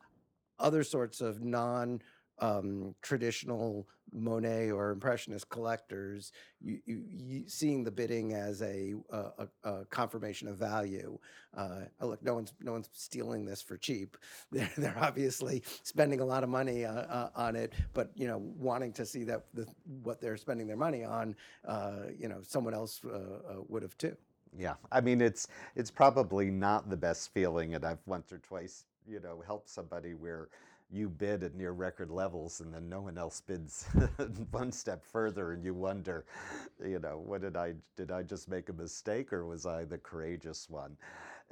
[0.58, 2.02] other sorts of non
[2.38, 9.48] um, traditional Monet or Impressionist collectors, you, you, you seeing the bidding as a, a,
[9.64, 11.18] a- confirmation of value.
[11.56, 14.16] Uh, oh, look, no one's no one's stealing this for cheap.
[14.52, 18.38] They're, they're obviously spending a lot of money uh, uh, on it, but you know,
[18.38, 19.66] wanting to see that the,
[20.02, 21.34] what they're spending their money on,
[21.66, 24.16] uh, you know, someone else uh, would have too.
[24.56, 28.84] Yeah, I mean it's it's probably not the best feeling, and I've once or twice,
[29.08, 30.48] you know, helped somebody where
[30.90, 33.86] you bid at near record levels and then no one else bids
[34.50, 36.24] one step further and you wonder,
[36.84, 39.98] you know, what did I did I just make a mistake or was I the
[39.98, 40.96] courageous one?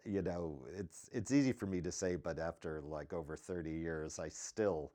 [0.05, 4.19] You know, it's it's easy for me to say, but after like over 30 years,
[4.19, 4.93] I still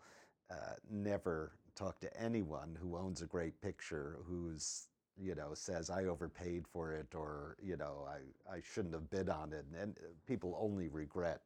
[0.51, 4.87] uh, never talk to anyone who owns a great picture who's
[5.19, 9.29] you know says I overpaid for it or you know I, I shouldn't have bid
[9.29, 11.41] on it and uh, people only regret.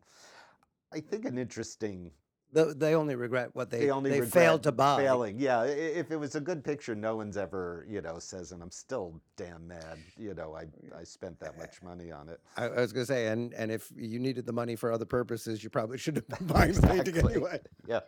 [0.93, 2.11] I think an interesting
[2.53, 4.97] The, they only regret what they they only they failed to buy.
[4.97, 5.39] failing.
[5.39, 8.71] Yeah, if it was a good picture, no one's ever you know says, and I'm
[8.71, 9.97] still damn mad.
[10.17, 10.65] You know, I
[10.97, 12.41] I spent that much money on it.
[12.57, 15.05] I, I was going to say, and and if you needed the money for other
[15.05, 17.19] purposes, you probably should have been buying Exactly.
[17.33, 17.59] anyway.
[17.87, 18.01] Yeah.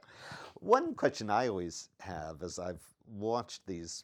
[0.55, 4.03] One question I always have as I've watched these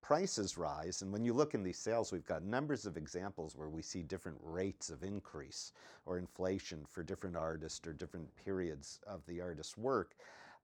[0.00, 3.68] prices rise, and when you look in these sales, we've got numbers of examples where
[3.68, 5.72] we see different rates of increase
[6.06, 10.16] or inflation for different artists or different periods of the artist's work.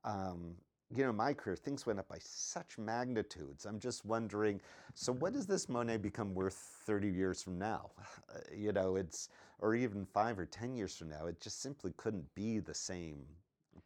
[0.05, 0.55] Um,
[0.95, 3.65] you know, my career, things went up by such magnitudes.
[3.67, 4.61] I'm just wondering,
[4.95, 6.55] so what does this Monet become worth
[6.87, 7.91] 30 years from now?
[8.55, 9.29] You know, it's,
[9.61, 13.25] or even five or 10 years from now, it just simply couldn't be the same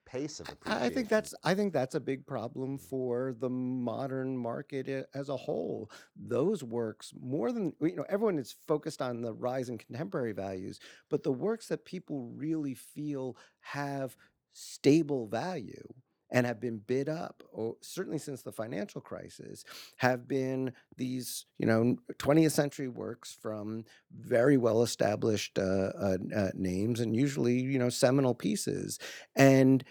[0.09, 0.87] pace of I appreciation.
[0.87, 5.37] I think that's I think that's a big problem for the modern market as a
[5.37, 5.91] whole.
[6.17, 10.81] Those works more than you know everyone is focused on the rise in contemporary values,
[11.11, 14.17] but the works that people really feel have
[14.55, 15.87] stable value
[16.31, 19.65] and have been bid up or certainly since the financial crisis
[19.97, 26.51] have been these you know 20th century works from very well established uh, uh, uh,
[26.55, 28.99] names and usually you know seminal pieces
[29.37, 29.85] and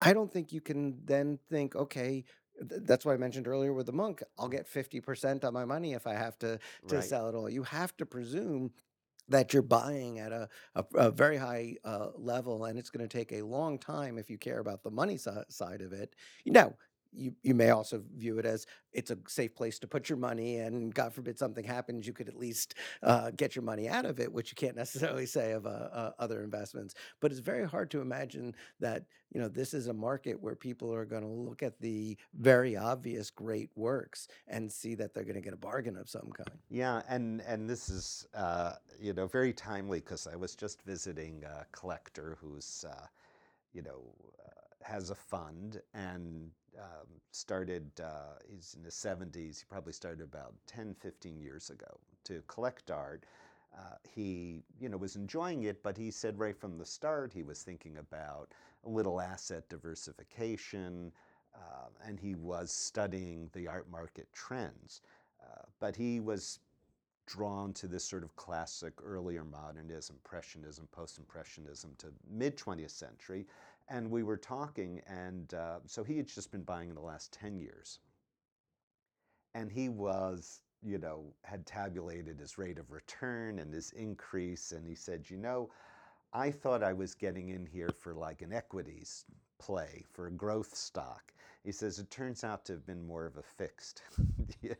[0.00, 2.24] I don't think you can then think, okay,
[2.68, 5.94] th- that's why I mentioned earlier with the Munch, I'll get 50% on my money
[5.94, 7.04] if I have to to Right.
[7.08, 7.48] sell it all.
[7.48, 8.72] You have to presume
[9.28, 13.18] that you're buying at a, a, a very high uh, level and it's going to
[13.18, 16.14] take a long time if you care about the money si- side of it.
[16.44, 16.76] Know,
[17.14, 20.58] you, you may also view it as it's a safe place to put your money
[20.58, 24.20] and God forbid something happens, you could at least uh, get your money out of
[24.20, 26.94] it, which you can't necessarily say of uh, uh, other investments.
[27.20, 30.94] But it's very hard to imagine that you know this is a market where people
[30.94, 35.34] are going to look at the very obvious great works and see that they're going
[35.34, 36.58] to get a bargain of some kind.
[36.70, 41.42] Yeah, and and this is uh, you know very timely because I was just visiting
[41.44, 43.06] a collector who's uh,
[43.72, 44.02] you know
[44.46, 44.50] uh,
[44.84, 47.90] has a fund and um, started.
[48.00, 49.58] Uh, he's in his seventies.
[49.60, 53.24] He probably started about 10, 15 years ago to collect art.
[53.76, 57.42] Uh, he you know was enjoying it, but he said right from the start he
[57.42, 58.52] was thinking about
[58.84, 61.12] a little asset diversification,
[61.54, 65.00] uh, and he was studying the art market trends.
[65.42, 66.60] Uh, but he was
[67.26, 73.46] drawn to this sort of classic earlier modernism, impressionism, post-impressionism to mid 20th century.
[73.88, 77.32] And we were talking, and uh, so he had just been buying in the last
[77.32, 77.98] 10 years.
[79.54, 84.72] And he was, you know, had tabulated his rate of return and his increase.
[84.72, 85.70] And he said, you know,
[86.34, 89.24] I thought I was getting in here for like an equities
[89.58, 91.32] play, for a growth stock.
[91.62, 94.02] He says it turns out to have been more of a fixed.
[94.62, 94.74] Yeah.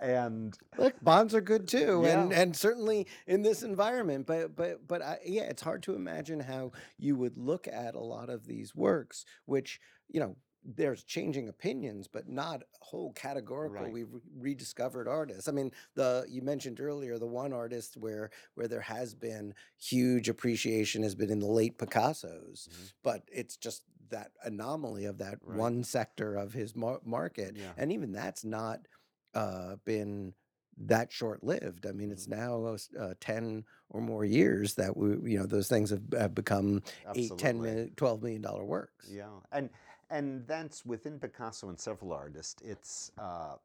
[0.00, 4.26] and Look, bonds are good too, and and certainly in this environment.
[4.26, 8.00] But but but I, yeah, it's hard to imagine how you would look at a
[8.00, 10.36] lot of these works, which you know
[10.74, 13.84] there's changing opinions, but not whole categorical.
[13.84, 13.92] Right.
[13.92, 15.48] We've re- rediscovered artists.
[15.48, 20.28] I mean, the you mentioned earlier the one artist where where there has been huge
[20.28, 22.92] appreciation has been in the late Picasso's, Mhm.
[23.02, 25.58] but it's just that anomaly of that Right.
[25.58, 27.72] one sector of his mar- market, Yeah.
[27.76, 28.86] and even that's not
[29.34, 30.32] uh, been
[30.78, 31.86] that short lived.
[31.86, 35.90] I mean, it's now uh, 10 or more years that we, you know, those things
[35.90, 36.82] have, have become
[37.14, 37.60] eight, 10 Absolutely.
[37.70, 39.08] million, 12 million dollar works.
[39.10, 39.68] Yeah, and
[40.10, 42.62] and that's within Picasso and several artists.
[42.62, 43.56] It's uh,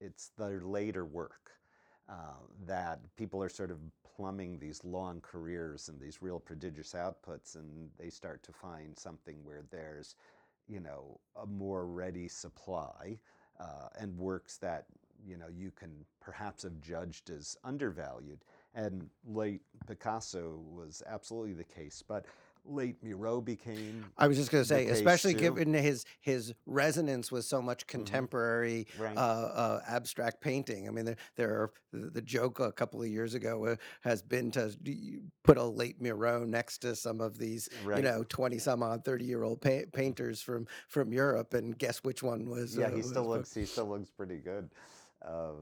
[0.00, 1.52] it's their later work.
[2.08, 2.14] uh,
[2.66, 3.78] that people are sort of
[4.16, 9.36] plumbing these long careers and these real prodigious outputs, and they start to find something
[9.44, 10.16] where there's,
[10.68, 13.18] you know, a more ready supply
[13.60, 14.86] uh, and works that
[15.26, 15.90] you know you can
[16.20, 18.40] perhaps have judged as undervalued.
[18.74, 22.26] And late Picasso was absolutely the case, but
[22.66, 24.06] late Miro became.
[24.16, 25.40] I was just going to say, especially too.
[25.40, 29.16] given his his resonance with so much contemporary Right.
[29.16, 30.88] uh, uh, abstract painting.
[30.88, 34.50] I mean, there, there are the, joke a couple of years ago uh, has been
[34.52, 34.72] to
[35.44, 37.98] put a late Miro next to some of these, Right.
[37.98, 41.98] you know, twenty some odd, thirty year old pa- painters from from Europe, and guess
[41.98, 42.76] which one was.
[42.76, 43.54] yeah, uh, he still Pi- looks.
[43.54, 44.70] He still looks pretty good.
[45.24, 45.52] Uh,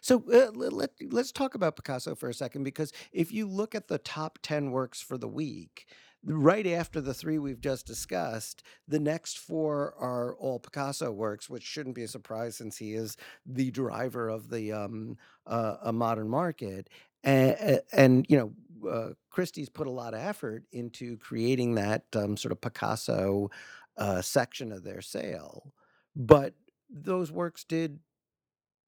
[0.00, 3.88] So uh, let, let's talk about Picasso for a second because if you look at
[3.88, 5.86] the top 10 works for the week,
[6.24, 11.62] right after the three we've just discussed, the next four are all Picasso works, which
[11.62, 15.16] shouldn't be a surprise since he is the driver of the um,
[15.46, 16.88] uh, a modern market.
[17.24, 22.36] And, and you know, uh, Christie's put a lot of effort into creating that um,
[22.36, 23.50] sort of Picasso
[23.96, 25.72] uh, section of their sale.
[26.14, 26.54] But
[26.90, 28.00] those works did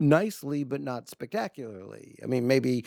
[0.00, 2.18] nicely but not spectacularly.
[2.22, 2.84] I mean, maybe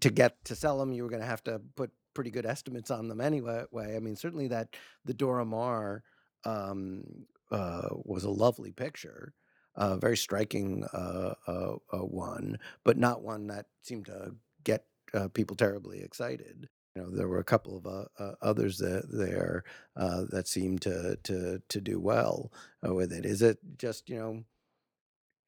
[0.00, 2.90] to get to sell them, you were going to have to put pretty good estimates
[2.90, 3.64] on them anyway.
[3.76, 6.02] I mean, certainly that the Dora Maar
[6.44, 7.04] um,
[7.52, 9.34] uh, was a lovely picture,
[9.76, 15.28] uh, very striking uh, uh, uh, one, but not one that seemed to get uh,
[15.28, 16.68] people terribly excited.
[16.96, 19.64] You know, there were a couple of others that, there
[19.94, 22.50] that seemed to to to do well
[22.82, 23.26] with it.
[23.26, 24.44] Is it just you know?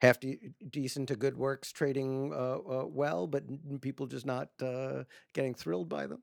[0.00, 3.44] half de- decent to good works trading uh, uh, well, but
[3.80, 5.04] people just not uh,
[5.34, 6.22] getting thrilled by them.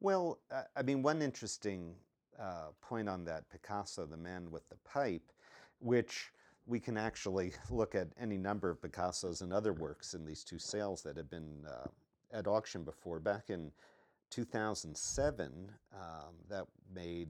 [0.00, 1.94] Well, uh, I mean, one interesting
[2.38, 5.32] uh, point on that Picasso, the man with the pipe,
[5.80, 6.30] which
[6.66, 10.58] we can actually look at any number of Picassos and other works in these two
[10.58, 11.86] sales that have been uh,
[12.32, 13.20] at auction before.
[13.20, 13.70] Back in
[14.30, 16.00] 2007, um,
[16.48, 17.28] that made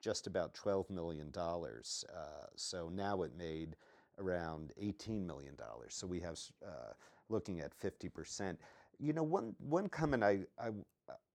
[0.00, 1.30] just about $12 million.
[1.36, 3.76] Uh, so now it made
[4.18, 5.54] around $18 million.
[5.88, 6.92] So we have uh,
[7.28, 8.56] looking at 50%.
[8.98, 10.70] You know, one, one comment I, I,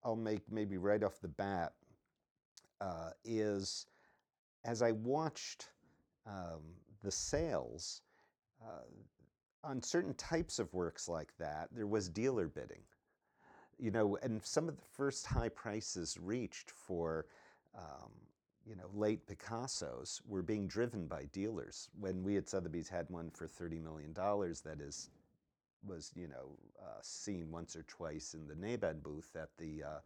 [0.06, 1.74] I'll make maybe right off the bat
[2.80, 3.88] uh, is
[4.64, 5.70] as I watched
[6.28, 6.62] um,
[7.04, 8.02] the sales,
[8.62, 8.84] uh,
[9.64, 12.82] on certain types of works like that, there was dealer bidding.
[13.78, 17.26] You know, and some of the first high prices reached for,
[17.78, 18.12] um,
[18.66, 21.90] you know, late Picassos were being driven by dealers.
[22.00, 25.10] When we at Sotheby's had one for $30 million, that is,
[25.86, 30.00] was, you know, uh, seen once or twice in the Nahmad booth at the, uh,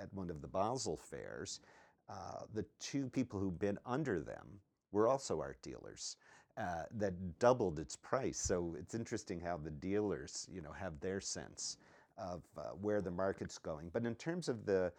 [0.00, 1.60] at one of the Basel fairs.
[2.08, 4.60] Uh, the two people who bid under them
[4.92, 6.16] were also art dealers
[6.56, 8.38] uh, that doubled its price.
[8.38, 11.78] So it's interesting how the dealers, you know, have their sense
[12.16, 13.90] of uh, where the market's going.
[13.92, 14.92] But in terms of the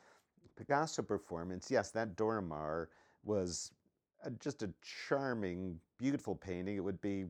[0.57, 2.89] Picasso performance, yes, that Dora Maar
[3.23, 3.71] was
[4.23, 4.69] a, just a
[5.07, 6.75] charming, beautiful painting.
[6.75, 7.25] It would be,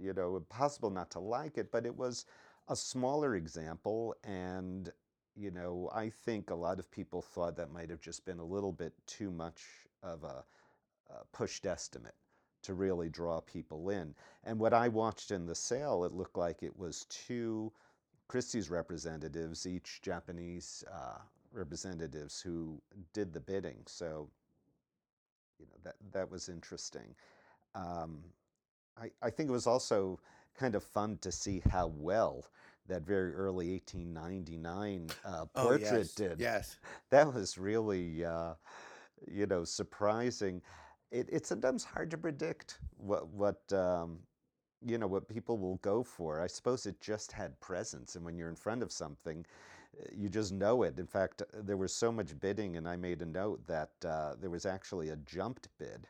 [0.00, 2.26] you know, impossible not to like it, but it was
[2.68, 4.92] a smaller example and
[5.36, 8.44] you know, I think a lot of people thought that might have just been a
[8.44, 9.62] little bit too much
[10.02, 10.42] of a,
[11.10, 12.14] a pushed estimate
[12.62, 14.14] to really draw people in.
[14.44, 17.70] And what I watched in the sale, it looked like it was two
[18.28, 21.18] Christie's representatives, each Japanese uh,
[21.52, 22.80] representatives who
[23.12, 23.82] did the bidding.
[23.86, 24.28] So,
[25.58, 27.14] you know, that that was interesting.
[27.74, 28.18] Um,
[29.00, 30.18] I, I think it was also
[30.58, 32.46] kind of fun to see how well
[32.88, 35.82] that very early 1899 uh, portrait
[36.16, 36.32] did.
[36.32, 36.76] Oh, Yes.
[37.10, 38.54] That was really, uh,
[39.30, 40.62] you know, surprising.
[41.10, 44.18] It, it's sometimes hard to predict what what um,
[44.84, 46.40] you know what people will go for.
[46.40, 49.44] I suppose it just had presence, and when you're in front of something,
[50.00, 50.98] uh, you just know it.
[50.98, 54.50] In fact, there was so much bidding, and I made a note that uh, there
[54.50, 56.08] was actually a jumped bid.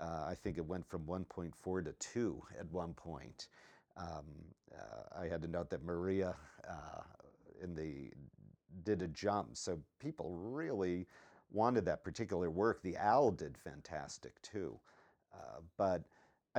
[0.00, 3.48] Uh, I think it went from 1.4 to 2 at one point.
[3.96, 4.24] Um,
[4.72, 6.34] uh, I had to note that Maria
[6.68, 7.02] uh,
[7.62, 8.10] in the
[8.84, 11.06] did a jump, so people really
[11.50, 12.82] wanted that particular work.
[12.82, 14.78] The owl did fantastic too,
[15.34, 16.02] uh, but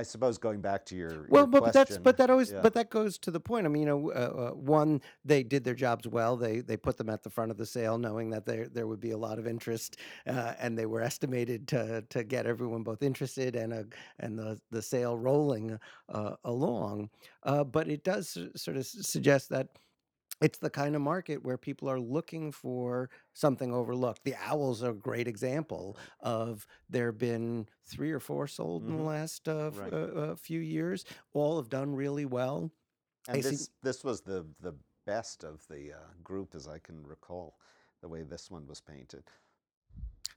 [0.00, 2.60] I suppose going back to your Well, your but, but that's but that always yeah.
[2.62, 3.66] but that goes to the point.
[3.66, 6.38] I mean, you know, uh, uh, one they did their jobs well.
[6.38, 9.00] They they put them at the front of the sale, knowing that there there would
[9.00, 13.02] be a lot of interest, uh, and they were estimated to to get everyone both
[13.02, 13.84] interested and a
[14.20, 15.78] and the the sale rolling
[16.08, 17.10] uh, along.
[17.42, 19.68] Uh, but it does sort of suggest that
[20.40, 24.24] it's the kind of market where people are looking for something overlooked.
[24.24, 28.96] The owls are a great example of there have been three or four sold in
[28.96, 29.06] the Mhm.
[29.06, 29.92] last uh, f- Right.
[29.92, 31.04] uh, uh, few years.
[31.32, 32.70] All have done really well.
[33.28, 34.74] and I see- this this was the the
[35.04, 37.58] best of the uh, group as I can recall,
[38.00, 39.24] the way this one was painted.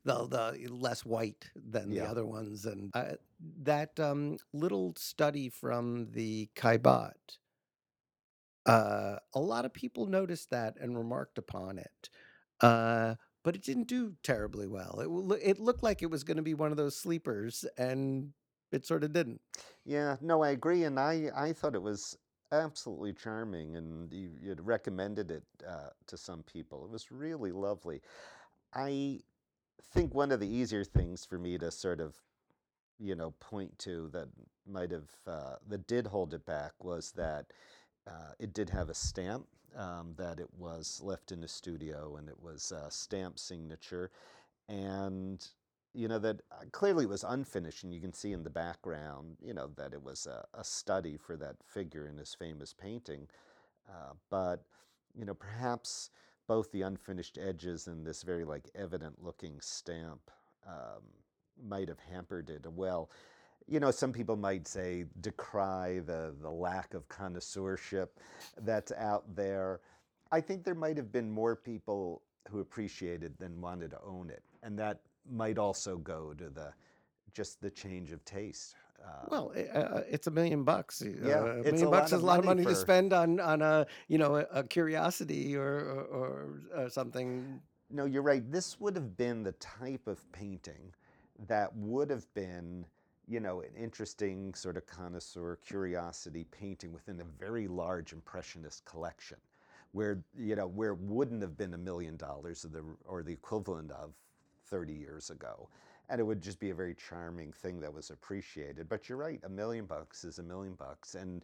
[0.06, 3.16] the the less white than the other ones, and uh,
[3.62, 7.38] that um, little study from the Caillebotte.
[8.66, 12.09] Uh, a lot of people noticed that and remarked upon it,
[12.61, 14.99] uh, but it didn't do terribly well.
[14.99, 18.34] It it looked like it was going to be one of those sleepers, and
[18.72, 19.41] it sort of didn't.
[19.86, 22.18] Yeah, no, I agree, and I I thought it was
[22.51, 26.86] absolutely charming, and you, you'd recommended it uh, to some people.
[26.86, 28.01] It was really lovely.
[28.74, 29.22] I
[29.93, 32.16] think one of the easier things for me to sort of,
[32.99, 34.30] you know, point to that
[34.68, 37.47] might have uh, that did hold it back was that
[38.08, 39.47] uh, it did have a stamp
[39.78, 44.12] um, that it was left in the studio, and it was a stamp signature,
[44.70, 45.47] and
[45.93, 49.38] you know that uh, clearly it was unfinished, and you can see in the background,
[49.41, 53.28] you know, that it was a, a study for that figure in his famous painting.
[53.89, 54.64] Uh, but
[55.16, 56.10] you know, perhaps
[56.47, 60.32] both the unfinished edges and this very like evident-looking stamp
[60.68, 61.04] um,
[61.68, 62.66] might have hampered it.
[62.72, 63.10] Well,
[63.68, 68.20] you know, some people might say decry the the lack of connoisseurship
[68.61, 69.82] that's out there.
[70.32, 74.43] I think there might have been more people who appreciated than wanted to own it,
[74.64, 75.01] and that
[75.32, 76.74] might also go to the
[77.34, 78.76] just the change of taste.
[79.03, 81.01] Uh, Well, uh, it's a million bucks.
[81.01, 83.61] uh, Yeah, a million bucks is a lot of money money to spend on on
[83.61, 87.61] a you know a, a curiosity or or, or uh, something.
[87.89, 88.43] No, you're right.
[88.51, 90.93] This would have been the type of painting
[91.47, 92.86] that would have been,
[93.28, 99.38] you know, an interesting sort of connoisseur curiosity painting within a very large impressionist collection,
[99.92, 103.34] where you know where it wouldn't have been a million dollars or the or the
[103.34, 104.14] equivalent of
[104.66, 105.70] 30 years ago.
[106.10, 108.90] And it would just be a very charming thing that was appreciated.
[108.90, 111.16] But you're right, a million bucks is a million bucks.
[111.16, 111.44] And,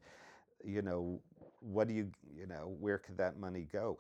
[0.65, 1.21] you know,
[1.61, 3.97] what do you, you know, where could that money go?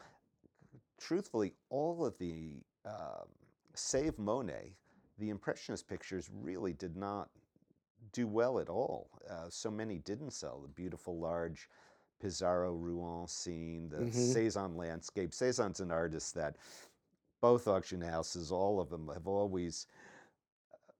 [0.99, 2.51] truthfully, all of the,
[2.85, 3.27] um,
[3.73, 4.73] save Monet,
[5.17, 7.29] the Impressionist pictures really did not
[8.11, 9.09] do well at all.
[9.29, 10.59] Uh, so many didn't sell.
[10.61, 11.69] The beautiful large
[12.23, 14.33] Pissarro Rouen scene, the Mhm.
[14.33, 15.33] Cezanne landscape.
[15.33, 16.57] Cezanne's an artist that
[17.41, 19.87] both auction houses, all of them, have always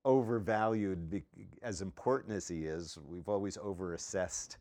[0.06, 1.24] overvalued
[1.62, 4.56] as important as he is we've always overassessed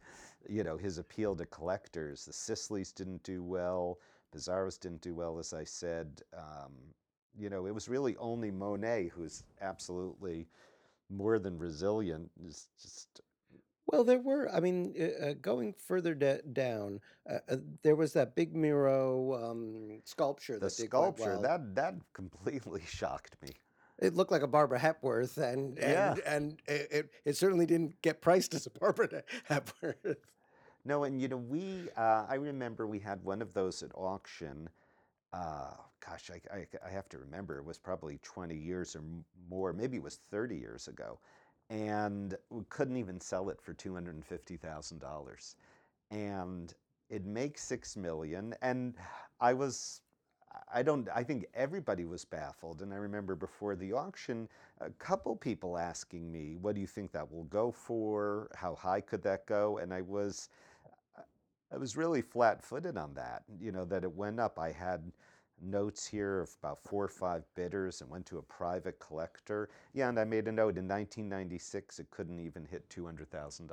[0.48, 4.00] you know his appeal to collectors the Sisleys didn't do well
[4.34, 6.72] Pissarro's didn't do well as i said um,
[7.38, 10.48] you know it was really only monet who's absolutely
[11.10, 13.20] more than resilient is just
[13.86, 14.48] Well, there were.
[14.50, 19.34] I mean, uh, uh, going further da- down, uh, uh, there was that big Miro
[19.50, 23.50] um, sculpture the that did quite sculpture that that completely shocked me
[23.98, 26.10] It looked like a Barbara Hepworth, and Yeah.
[26.12, 30.18] and and it, it, it certainly didn't get priced as a Barbara Hepworth.
[30.84, 34.68] No, and you know, we, uh, I remember we had one of those at auction.
[35.32, 35.72] Uh,
[36.08, 39.02] gosh, I, I, I have to remember, it was probably 20 years or
[39.50, 41.18] more, maybe it was 30 years ago.
[41.70, 45.54] And we couldn't even sell it for $250,000.
[46.10, 46.74] And
[47.10, 48.54] it makes six million.
[48.62, 48.94] And
[49.40, 50.00] I was,
[50.72, 52.80] I don't, I think everybody was baffled.
[52.80, 54.48] And I remember before the auction,
[54.80, 58.50] a couple people asking me, what do you think that will go for?
[58.54, 59.78] How high could that go?
[59.78, 60.48] And I was,
[61.70, 64.58] I was really flat footed on that, you know, that it went up.
[64.58, 65.12] I had
[65.62, 69.68] notes here of about four or five bidders and went to a private collector.
[69.92, 73.70] Yeah, and I made a note in 1996 it couldn't even hit $200,000.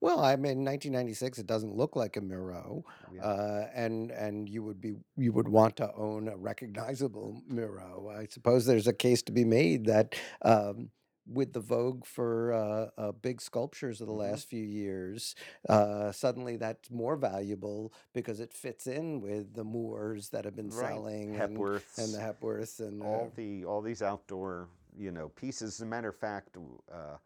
[0.00, 2.84] Well, I mean, 1996, it doesn't look like a Miro,
[3.14, 3.24] Yeah.
[3.24, 8.08] uh, and and you would be you would want to own a recognizable Miro.
[8.16, 10.90] I suppose there's a case to be made that um,
[11.26, 14.18] with the vogue for uh, uh, big sculptures of the Mhm.
[14.30, 15.34] last few years,
[15.68, 20.70] uh, suddenly that's more valuable because it fits in with the Moores that have been
[20.70, 20.72] Right.
[20.72, 21.96] selling and Hepworths.
[21.96, 25.74] and the Hepworths and uh, all the all these outdoor you know pieces.
[25.74, 26.56] As a matter of fact,
[26.92, 27.16] uh,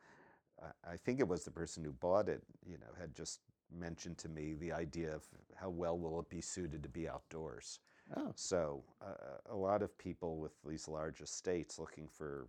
[0.63, 2.43] I- I think it was the person who bought it.
[2.65, 3.41] You know, had just
[3.71, 5.25] mentioned to me the idea of
[5.55, 7.81] how well will it be suited to be outdoors.
[8.17, 12.49] oh, So uh, a lot of people with these large estates looking for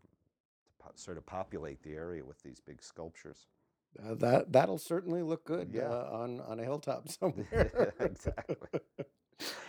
[0.96, 3.48] sort of populate the area with these big sculptures.
[4.04, 5.90] uh, that that'll certainly look good Yeah.
[5.90, 7.94] uh, on on a hilltop somewhere.
[8.00, 8.80] exactly.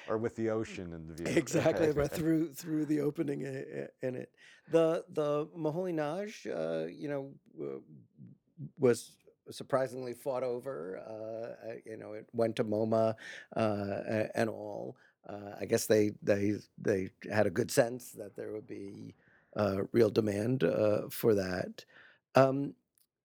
[0.09, 1.27] Or with the ocean in the view.
[1.37, 4.31] exactly but through through the opening in it
[4.71, 7.33] the the moholy-nagy uh you know
[8.79, 9.13] was
[9.51, 13.15] surprisingly fought over uh uh, you know it went to moma
[13.57, 14.97] uh and all
[15.29, 19.15] uh i guess they they they had a good sense that there would be
[19.59, 21.85] uh real demand uh for that
[22.35, 22.75] um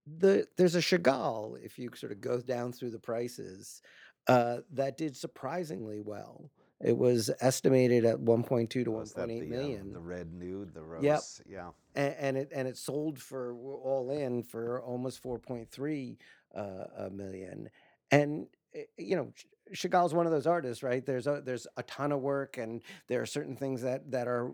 [0.05, 3.81] the there's a Chagall, if you sort of go down through the prices,
[4.27, 6.51] uh, that did surprisingly well.
[6.81, 9.93] It was estimated at 1.2 to Was that 1.8 the uh, million.
[9.93, 11.15] the red nude, the Yep.
[11.15, 11.41] rose?
[11.45, 11.71] Yeah.
[11.95, 16.17] and, and it and it sold for all in for almost 4.3
[16.55, 17.69] uh, a million
[18.11, 19.31] and eh, you know
[19.71, 21.05] Chagall's one of those artists right?
[21.05, 24.51] There's a there's a ton of work and there are certain things that that are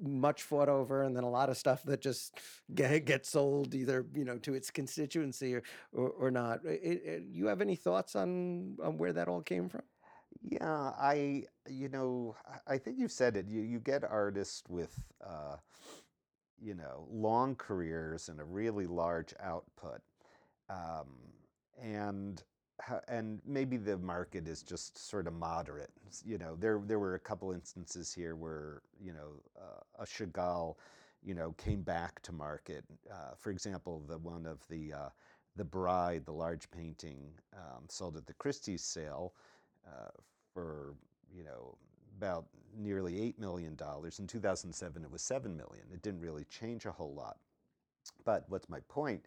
[0.00, 2.38] much fought over and then a lot of stuff that just
[2.74, 6.60] get, gets sold either you know to its constituency or or, or not.
[6.66, 9.82] I- I- I- you have any thoughts on on where that all came from?
[10.42, 12.34] Yeah, I, you know,
[12.66, 13.48] I think you said it.
[13.48, 14.92] You you get artists with,
[15.24, 15.56] uh,
[16.60, 20.00] you know, long careers and a really large output,
[20.70, 21.08] um,
[21.80, 22.42] and
[23.08, 25.90] and maybe the market is just sort of moderate.
[26.24, 30.76] You know, there there were a couple instances here where you know uh, a Chagall,
[31.22, 32.84] you know, came back to market.
[33.10, 35.08] Uh, for example, the one of the uh,
[35.56, 39.34] the Bride, the large painting, um, sold at the Christie's sale
[39.86, 40.10] uh,
[40.52, 40.94] for
[41.34, 41.76] you know
[42.18, 44.18] about nearly eight million dollars.
[44.18, 45.84] In 2007, it was seven million.
[45.92, 47.38] It didn't really change a whole lot.
[48.24, 49.24] But what's my point?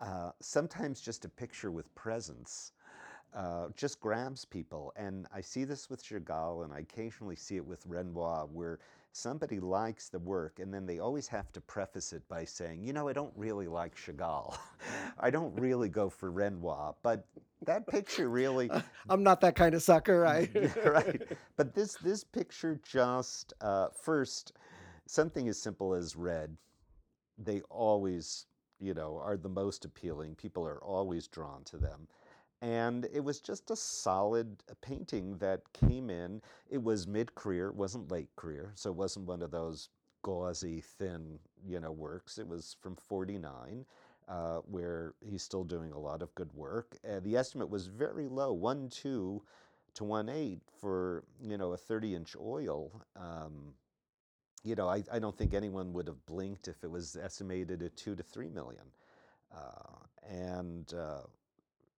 [0.00, 2.72] Uh, sometimes just a picture with presence
[3.34, 4.92] uh, just grabs people.
[4.96, 8.78] And I see this with Chagall, and I occasionally see it with Renoir, where
[9.12, 12.92] somebody likes the work, and then they always have to preface it by saying, you
[12.92, 14.56] know, I don't really like Chagall.
[15.18, 16.94] I don't really go for Renoir.
[17.02, 17.26] But
[17.64, 18.70] that picture really.
[19.08, 20.48] I'm not that kind of sucker I
[20.84, 21.22] right.
[21.56, 24.52] But this this picture just uh, first
[25.06, 26.56] something as simple as red.
[27.38, 28.46] They always,
[28.80, 30.34] you know, are the most appealing.
[30.36, 32.06] People are always drawn to them.
[32.62, 36.40] And it was just a solid uh, painting that came in.
[36.70, 39.90] It was mid career, it wasn't late career, so it wasn't one of those
[40.22, 42.38] gauzy, thin, you know, works.
[42.38, 43.84] It was from 49,
[44.28, 46.96] uh, where he's still doing a lot of good work.
[47.06, 49.42] Uh, the estimate was very low, 1 2
[49.94, 52.90] to 1 8 for, you know, a 30 inch oil.
[53.16, 53.74] Um,
[54.64, 57.96] you know, I, I don't think anyone would have blinked if it was estimated at
[57.96, 58.84] two to three million.
[59.54, 59.98] Uh,
[60.28, 61.20] and uh,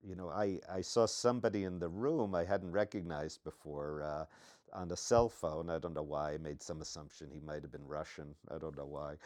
[0.07, 4.27] you know, I, I saw somebody in the room I hadn't recognized before uh,
[4.73, 5.71] on a cell phone.
[5.71, 6.33] I don't know why.
[6.33, 8.35] I made some assumption he might have been Russian.
[8.55, 9.17] I don't know why.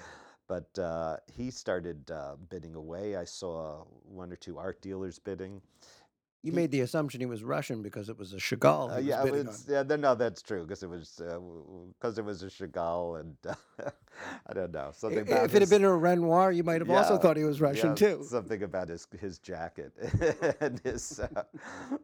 [0.49, 3.17] But uh, he started uh, bidding away.
[3.17, 5.61] I saw one or two art dealers bidding.
[6.43, 8.91] You made the assumption he was Russian because it was a Chagall.
[8.91, 11.21] Uh, he was yeah, yeah, no, that's true because it was
[11.99, 13.37] because it was a Chagall and
[14.47, 16.91] I don't know something about If it had his- been a Renoir, you might have
[16.91, 18.25] also thought he was Russian yeah, too.
[18.27, 19.93] Something about his his jacket
[20.61, 21.43] and his, uh,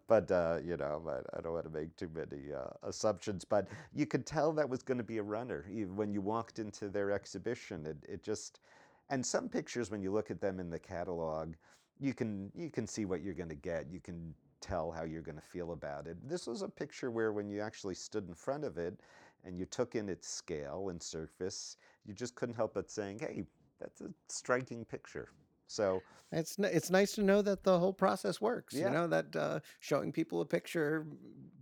[0.06, 3.44] but uh, you know, I, I don't want to make too many uh, assumptions.
[3.44, 5.64] But you could tell that was going to be a runner
[5.94, 7.86] when you walked into their exhibition.
[7.86, 8.60] It it just,
[9.08, 11.54] and some pictures when you look at them in the catalog,
[12.00, 13.90] you can you can see what you're going to get.
[13.90, 16.16] You can tell how you're going to feel about it.
[16.28, 18.98] This was a picture where when you actually stood in front of it
[19.44, 23.44] and you took in its scale and surface, you just couldn't help but saying, "Hey,
[23.78, 25.28] that's a striking picture."
[25.68, 26.00] So
[26.32, 28.74] It's it's nice to know that the whole process works.
[28.74, 28.86] Yeah.
[28.86, 31.06] You know that uh, showing people a picture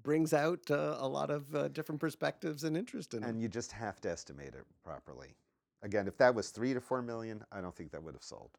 [0.03, 3.29] brings out uh, a lot of uh, different perspectives and interest in it.
[3.29, 5.35] and you just have to estimate it properly.
[5.83, 8.51] Again, if that was three to four million, I don't think that would have sold.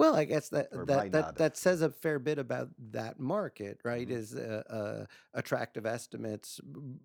[0.00, 1.34] Well, I guess that Or that not that, have.
[1.34, 4.08] that says a fair bit about that market, right?
[4.08, 4.12] Mhm.
[4.12, 6.58] Is uh, uh, attractive estimates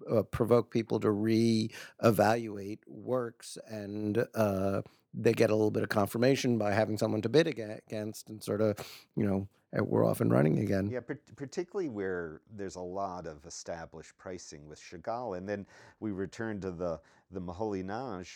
[0.09, 4.81] uh, provoke people to re-evaluate works, and uh,
[5.13, 8.41] they get a little bit of confirmation by having someone to bid aga- against, and
[8.41, 8.77] sort of,
[9.17, 9.45] you know,
[9.77, 10.89] uh, we're off and running again.
[10.89, 15.65] Yeah, par- particularly where there's a lot of established pricing with Chagall, and then
[15.99, 17.01] we return to the
[17.35, 18.29] the Moholy-Nagy,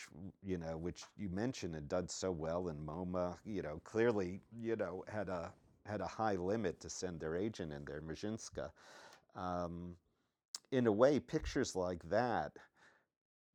[0.43, 3.37] you know, which you mentioned had done so well in MoMA.
[3.45, 5.51] You know, clearly, you know, had a
[5.85, 8.69] had a high limit to send their agent in there, Majinska.
[9.35, 9.95] Um,
[10.71, 12.51] in a way, pictures like that,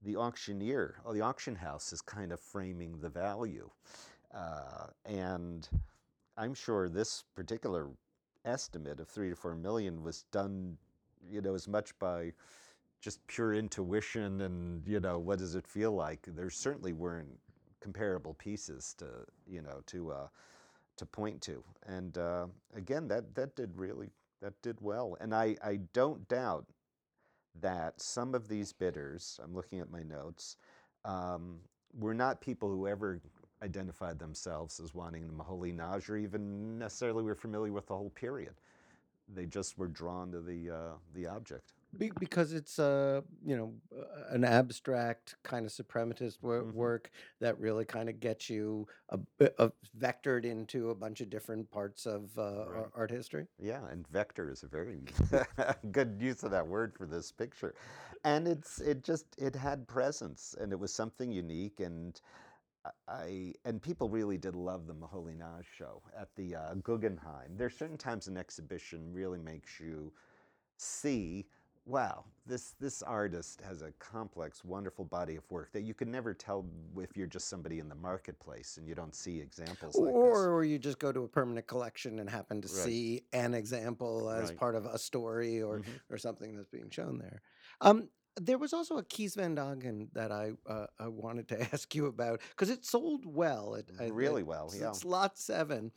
[0.02, 3.70] the auctioneer or the auction house is kind of framing the value,
[4.34, 5.68] uh, and
[6.36, 7.90] I'm sure this particular
[8.44, 10.78] estimate of three to four million was done,
[11.30, 12.32] you know, as much by
[13.04, 16.26] just pure intuition and you know what does it feel like.
[16.26, 17.28] There certainly weren't
[17.80, 19.06] comparable pieces to
[19.46, 20.28] you know to uh,
[20.96, 24.08] to point to, and uh, again that that did really
[24.40, 26.64] that did well, and I I don't doubt
[27.60, 30.56] that some of these bidders, I'm looking at my notes,
[31.04, 31.58] um,
[31.96, 33.20] were not people who ever
[33.62, 38.54] identified themselves as wanting the Moholy-Nagy or even necessarily were familiar with the whole period.
[39.32, 41.74] They just were drawn to the uh, the object.
[41.98, 46.72] Be- because it's uh you know uh, an abstract kind of suprematist wor- Mhm.
[46.72, 49.18] work that really kind of gets you a,
[49.58, 52.86] of vectored into a bunch of different parts of uh, Right.
[52.94, 53.46] art history.
[53.58, 55.02] Yeah, and vector is a very
[55.92, 57.74] good use of that word for this picture.
[58.24, 62.20] And it's it just it had presence and it was something unique and
[63.08, 67.56] I and people really did love the Moholy-Nagy show at the uh, Guggenheim.
[67.56, 70.12] There's certain times an exhibition really makes you
[70.76, 71.46] see,
[71.86, 76.34] wow, this this artist has a complex, wonderful body of work that you can never
[76.34, 76.66] tell
[76.98, 80.14] if you're just somebody in the marketplace and you don't see examples like this.
[80.14, 82.76] or you just go to a permanent collection and happen to Right.
[82.84, 84.58] see an example as Right.
[84.58, 86.00] part of a story or Mhm.
[86.10, 87.42] or something that's being shown there.
[87.80, 91.94] Um, there was also a Kees Van Dongen that I uh, I wanted to ask
[91.94, 93.74] you about because it sold well.
[93.74, 94.88] It, I- Really it- well, it's- yeah.
[94.88, 95.92] It's lot seven,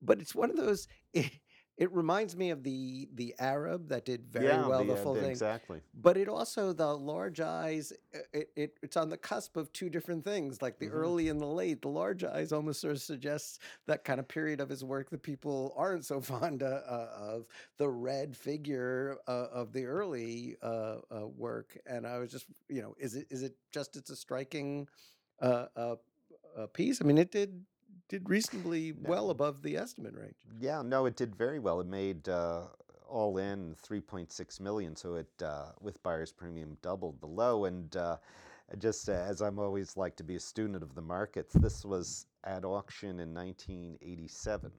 [0.00, 0.88] but it's one of those.
[1.12, 1.30] It,
[1.76, 5.16] it reminds me of the the Arab that did very yeah, well the, uh, full
[5.16, 5.26] thing.
[5.28, 5.80] exactly.
[5.96, 7.92] But it also the large eyes.
[8.14, 10.90] uh, It, it it's on the cusp of two different things, like the Mhm.
[10.90, 11.82] early and the late.
[11.82, 15.22] The large eyes almost sort of suggests that kind of period of his work that
[15.22, 17.46] people aren't so fond uh, uh, of
[17.78, 21.78] the red figure uh, of the early uh, uh, work.
[21.86, 24.88] And I was just, you know, is it is it just it's a striking
[25.40, 25.96] uh, uh,
[26.56, 27.00] uh, piece?
[27.00, 27.64] I mean, it did
[28.08, 30.34] did reasonably well above the estimate range.
[30.60, 31.80] Yeah, no, it did very well.
[31.80, 32.62] It made uh,
[33.08, 37.64] all in 3.6 million, so it uh, with buyer's premium doubled the low.
[37.64, 38.16] And uh,
[38.78, 42.26] just uh, as I'm always like to be a student of the markets, this was
[42.44, 44.70] at auction in 1987,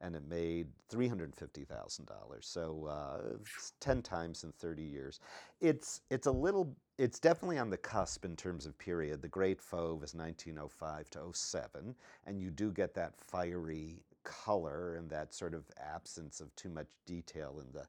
[0.00, 2.08] and it made $350,000.
[2.40, 5.20] So uh, it's 10 times in 30 years.
[5.60, 6.76] It's it's a little.
[6.98, 9.20] It's definitely on the cusp in terms of period.
[9.20, 11.94] The Great Fauve is 1905 to 07,
[12.26, 16.88] and you do get that fiery color and that sort of absence of too much
[17.04, 17.86] detail in the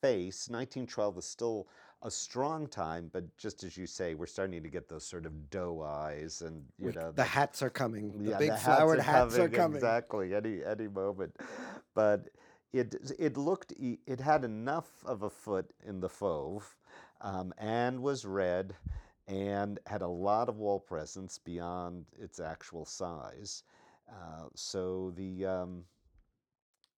[0.00, 0.48] face.
[0.48, 1.68] 1912 is still
[2.02, 5.50] a strong time, but just as you say, we're starting to get those sort of
[5.50, 8.12] doe eyes and you know the hats are coming.
[8.22, 9.76] The yeah, big hats flowered hats are coming.
[9.76, 11.36] exactly any any moment.
[11.94, 12.28] But
[12.72, 16.76] it it looked it had enough of a foot in the fauve,
[17.20, 18.74] um, and was red,
[19.26, 23.62] and had a lot of wall presence beyond its actual size.
[24.08, 25.84] Uh, so the um,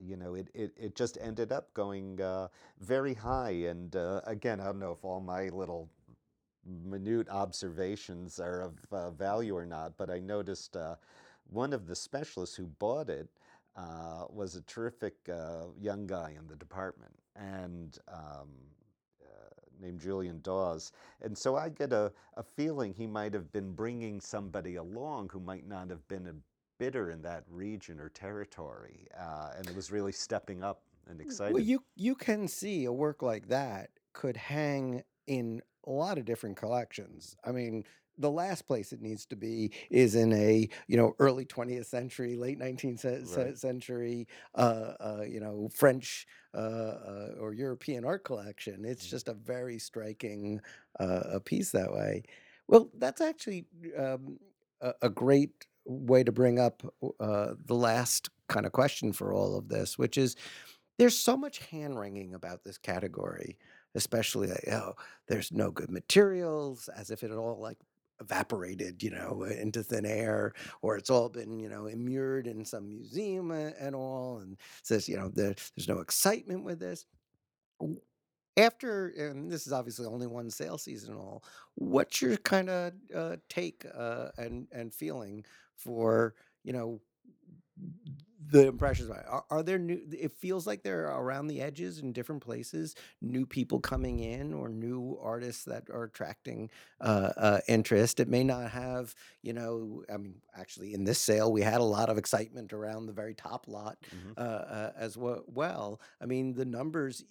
[0.00, 2.48] you know it, it, it just ended up going uh,
[2.80, 5.88] very high and uh, again i don't know if all my little
[6.84, 10.94] minute observations are of uh, value or not but i noticed uh,
[11.48, 13.28] one of the specialists who bought it
[13.76, 18.48] uh, was a terrific uh, young guy in the department and um,
[19.80, 20.92] named Julian Dawes.
[21.22, 25.40] And so I get a, a feeling he might have been bringing somebody along who
[25.40, 26.34] might not have been a
[26.78, 29.06] bidder in that region or territory.
[29.18, 31.54] Uh, and it was really stepping up and exciting.
[31.54, 36.24] Well, you you can see a work like that could hang in a lot of
[36.24, 37.36] different collections.
[37.44, 37.84] I mean,
[38.20, 42.36] the last place it needs to be is in a you know early 20th century,
[42.36, 43.58] late 19th ce- ce- Right.
[43.58, 48.84] century, uh, uh, you know French uh, uh, or European art collection.
[48.84, 49.10] It's Mhm.
[49.10, 50.60] just a very striking
[50.98, 52.22] uh, a piece that way.
[52.68, 53.66] Well, that's actually
[53.96, 54.38] um,
[54.80, 56.82] a, a great way to bring up
[57.20, 60.36] uh, the last kind of question for all of this, which is
[60.98, 63.58] there's so much hand wringing about this category,
[63.94, 64.94] especially like, oh,
[65.28, 67.78] there's no good materials, as if it all like
[68.20, 70.52] evaporated, you know, into thin air,
[70.82, 75.16] or it's all been, you know, immured in some museum and all, and says, you
[75.16, 77.06] know, there, there's no excitement with this.
[78.56, 81.44] After, and this is obviously only one sale season and all,
[81.76, 85.44] what's your kind of uh, take uh, and and feeling
[85.76, 87.00] for, you know,
[88.48, 89.10] the impressions.
[89.10, 93.44] Are, are there new it feels like they're around the edges in different places new
[93.46, 96.70] people coming in or new artists that are attracting
[97.00, 101.52] uh, uh, interest it may not have you know i mean actually in this sale
[101.52, 104.36] we had a lot of excitement around the very top lot Mhm.
[104.36, 107.24] uh, uh, as well, well i mean the numbers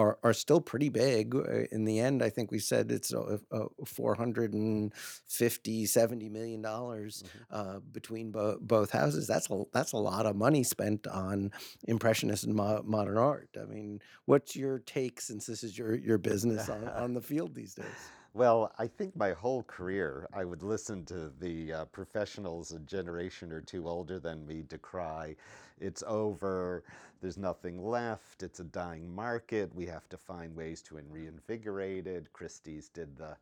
[0.00, 3.38] are, are still pretty big Uh, in the end i think we said it's uh,
[3.58, 7.28] uh, 450 70 million dollars Mhm.
[7.50, 9.26] uh, between bo- both houses.
[9.26, 11.50] That's a that's a lot of money spent on
[11.86, 13.50] impressionist and mo- modern art.
[13.60, 17.54] I mean, what's your take since this is your your business on, on the field
[17.54, 18.00] these days?
[18.38, 23.50] Well, I think my whole career, I would listen to the uh, professionals a generation
[23.50, 25.34] or two older than me decry
[25.80, 26.84] it's over,
[27.20, 32.32] there's nothing left, it's a dying market, we have to find ways to reinvigorate it.
[32.32, 33.36] Christie's did the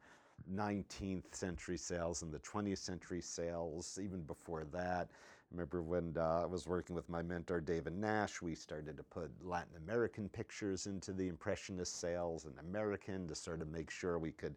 [0.51, 5.11] 19th century sales and the 20th century sales, even before that.
[5.51, 9.31] remember when uh, I was working with my mentor David Nash, we started to put
[9.45, 14.33] Latin American pictures into the Impressionist sales and American to sort of make sure we
[14.33, 14.55] could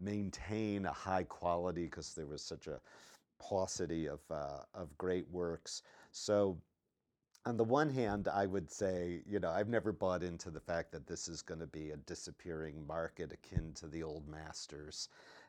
[0.00, 2.80] maintain a high quality because there was such a
[3.38, 5.82] paucity of, uh, of great works.
[6.12, 6.58] So
[7.46, 10.92] on the one hand, I would say, you know, I've never bought into the fact
[10.92, 15.08] that this is going to be a disappearing market akin to the old masters,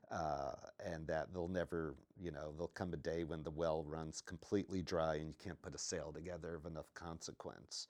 [0.10, 0.54] uh,
[0.86, 4.82] and that they'll never, you know, there'll come a day when the well runs completely
[4.82, 7.88] dry and you can't put a sale together of enough consequence.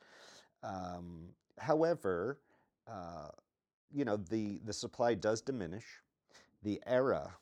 [0.63, 2.39] Um, however,
[2.87, 3.29] uh,
[3.93, 5.85] you know, the the supply does diminish.
[6.63, 7.37] The era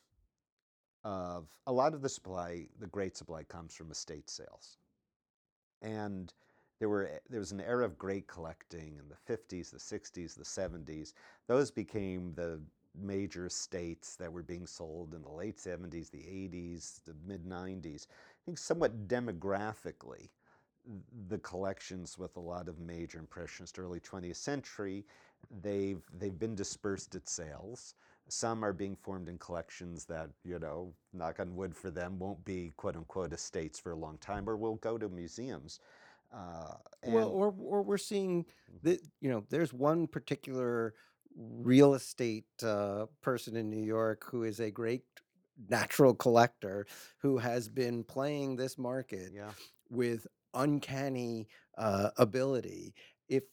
[1.04, 4.78] of a lot of the supply, the great supply, comes from estate sales,
[5.82, 6.34] and
[6.80, 10.36] there were eh, there was an era of great collecting in the 50s, the 60s,
[10.36, 11.14] the 70s.
[11.48, 12.62] Those became the
[12.96, 18.08] major estates that were being sold in the late 70s, the 80s, the mid 90s.
[18.10, 20.30] I think somewhat demographically,
[21.28, 25.06] the collections with a lot of major impressionist early 20th century,
[25.62, 27.96] they've they've been dispersed at sales.
[28.30, 32.44] Some are being formed in collections that, you know, knock on wood for them, won't
[32.46, 35.80] be quote unquote estates for a long time or will go to museums.
[36.32, 36.76] Uh,
[37.08, 38.46] well, or or we're seeing
[38.84, 40.94] that you know there's one particular
[41.36, 45.04] real estate uh, person in New York who is a great
[45.70, 46.86] natural collector
[47.18, 49.52] who has been playing this market yeah.
[49.90, 52.94] with uncanny uh, ability.
[53.28, 53.44] If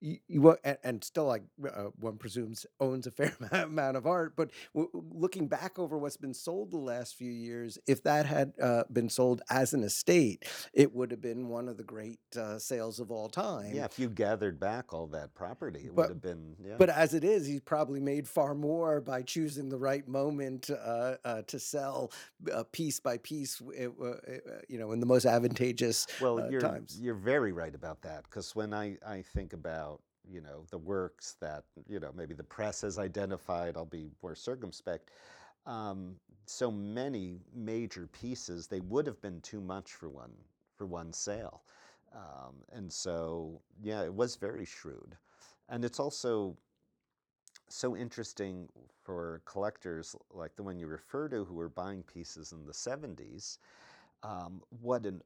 [0.00, 4.34] you, you and, and still like uh, one presumes owns a fair amount of art
[4.36, 8.52] but w- looking back over what's been sold the last few years if that had
[8.60, 12.58] uh, been sold as an estate it would have been one of the great uh,
[12.58, 16.10] sales of all time yeah if you gathered back all that property it but, would
[16.10, 16.74] have been yeah.
[16.78, 21.16] but as it is he's probably made far more by choosing the right moment uh,
[21.24, 22.10] uh, to sell
[22.52, 23.60] uh, piece by piece
[24.68, 28.54] you know in the most advantageous well you're, times you're very right about that because
[28.54, 29.89] when I, I think about
[30.30, 34.34] you know, the works that, you know, maybe the press has identified, I'll be more
[34.34, 35.10] circumspect.
[35.66, 36.16] Um,
[36.46, 40.32] so many major pieces, they would have been too much for one,
[40.76, 41.62] for one sale.
[42.14, 45.16] Um, and so, yeah, it was very shrewd.
[45.68, 46.56] And it's also
[47.68, 48.68] so interesting
[49.02, 53.58] for collectors like the one you refer to who were buying pieces in the 70s,
[54.22, 55.22] um, what an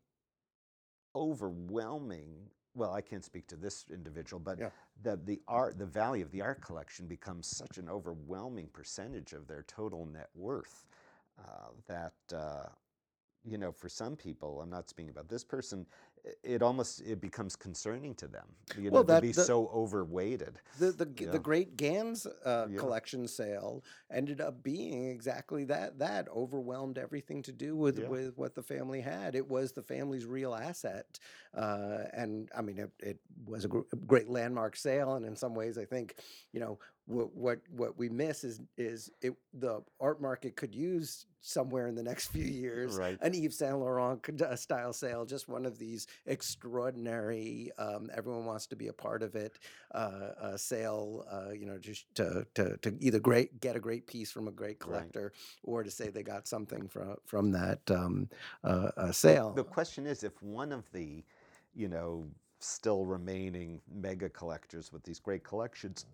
[1.16, 2.34] overwhelming
[2.74, 4.70] well, I can't speak to this individual, but yeah.
[5.02, 9.46] the the art, the value of the art collection becomes such an overwhelming percentage of
[9.46, 10.86] their total net worth
[11.38, 12.68] uh, that uh,
[13.44, 15.86] you know, for some people, I'm not speaking about this person,
[16.42, 18.46] it almost it becomes concerning to them.
[18.78, 20.58] You know, that, to be the, so overweighted.
[20.78, 22.78] The the, the great Ganz uh, yeah.
[22.78, 25.98] collection sale ended up being exactly that.
[25.98, 28.08] That overwhelmed everything to do with yeah.
[28.08, 29.34] with what the family had.
[29.34, 31.18] It was the family's real asset,
[31.54, 35.14] uh, and I mean, it, it was a, gr- great landmark sale.
[35.14, 36.16] And in some ways, I think
[36.52, 41.26] you know what what what we miss is is it the art market could use
[41.40, 43.18] somewhere in the next few years right.
[43.20, 47.70] an Yves Saint Laurent uh, style sale, just one of these extraordinary.
[47.78, 49.58] Um, everyone wants to be a part of it.
[49.94, 54.32] Uh, sale, uh, you know, just to, to to either great get a great piece
[54.32, 55.60] from a great collector, right.
[55.62, 58.28] or to say they got something from from that um,
[58.62, 59.50] uh, sale.
[59.50, 61.22] The, the question is, if one of the,
[61.74, 62.26] you know,
[62.60, 66.06] still remaining mega collectors with these great collections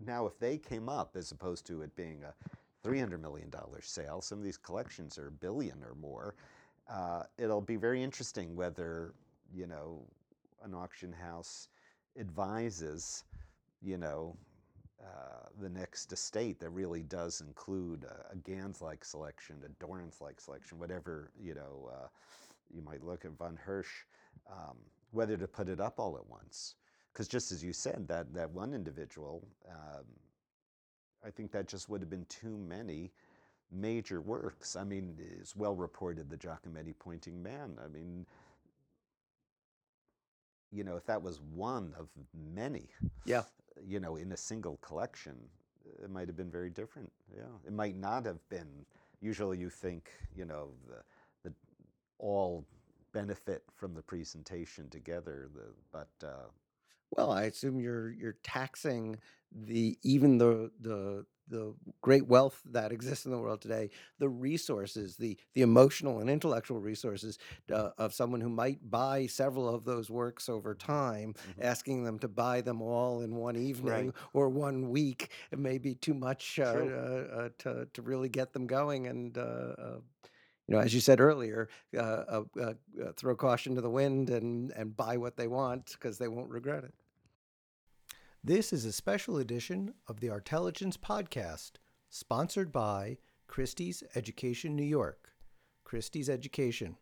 [0.00, 4.38] now, if they came up as opposed to it being a $300 million sale, some
[4.38, 6.34] of these collections are a billion or more,
[6.90, 9.14] uh, it'll be very interesting whether,
[9.54, 10.02] you know,
[10.62, 11.68] an auction house
[12.18, 13.24] advises,
[13.82, 14.36] you know,
[15.02, 20.78] uh, the next estate that really does include a, a Ganz-like selection, a Dorrance-like selection,
[20.78, 22.06] whatever, you know, uh,
[22.74, 24.04] you might look at Von Hirsch,
[24.50, 24.76] um,
[25.10, 26.74] whether to put it up all at once
[27.14, 30.04] because just as you said, that that one individual, um,
[31.24, 33.12] I think that just would have been too many
[33.70, 34.74] major works.
[34.76, 37.78] I mean, it's well reported the Giacometti Pointing Man.
[37.82, 38.26] I mean,
[40.72, 42.08] you know, if that was one of
[42.52, 42.88] many,
[43.24, 43.44] yeah,
[43.86, 45.36] you know, in a single collection,
[46.02, 47.12] it might have been very different.
[47.34, 48.84] Yeah, it might not have been.
[49.20, 51.54] Usually, you think, you know, the the
[52.18, 52.66] all
[53.12, 55.48] benefit from the presentation together.
[55.54, 55.62] The
[55.92, 56.48] but uh,
[57.16, 59.18] well, I assume you're you're taxing
[59.52, 65.16] the even the the the great wealth that exists in the world today, the resources,
[65.16, 67.38] the the emotional and intellectual resources
[67.72, 71.62] uh, of someone who might buy several of those works over time, mm-hmm.
[71.62, 74.14] asking them to buy them all in one evening right.
[74.32, 75.30] or one week.
[75.52, 79.36] It may be too much uh, uh, uh, to to really get them going, and
[79.36, 79.98] uh, uh,
[80.66, 84.30] you know, as you said earlier, uh, uh, uh, uh, throw caution to the wind
[84.30, 86.94] and, and buy what they want because they won't regret it.
[88.46, 91.76] This is a special edition of the Artelligence Podcast,
[92.10, 93.16] sponsored by
[93.46, 95.30] Christie's Education New York.
[95.82, 96.98] Christie's Education,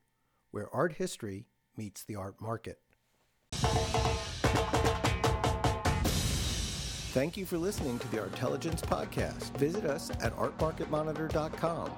[0.53, 2.79] where art history meets the art market.
[7.11, 9.51] Thank you for listening to the Artelligence Podcast.
[9.59, 11.91] Visit us at artmarketmonitor.com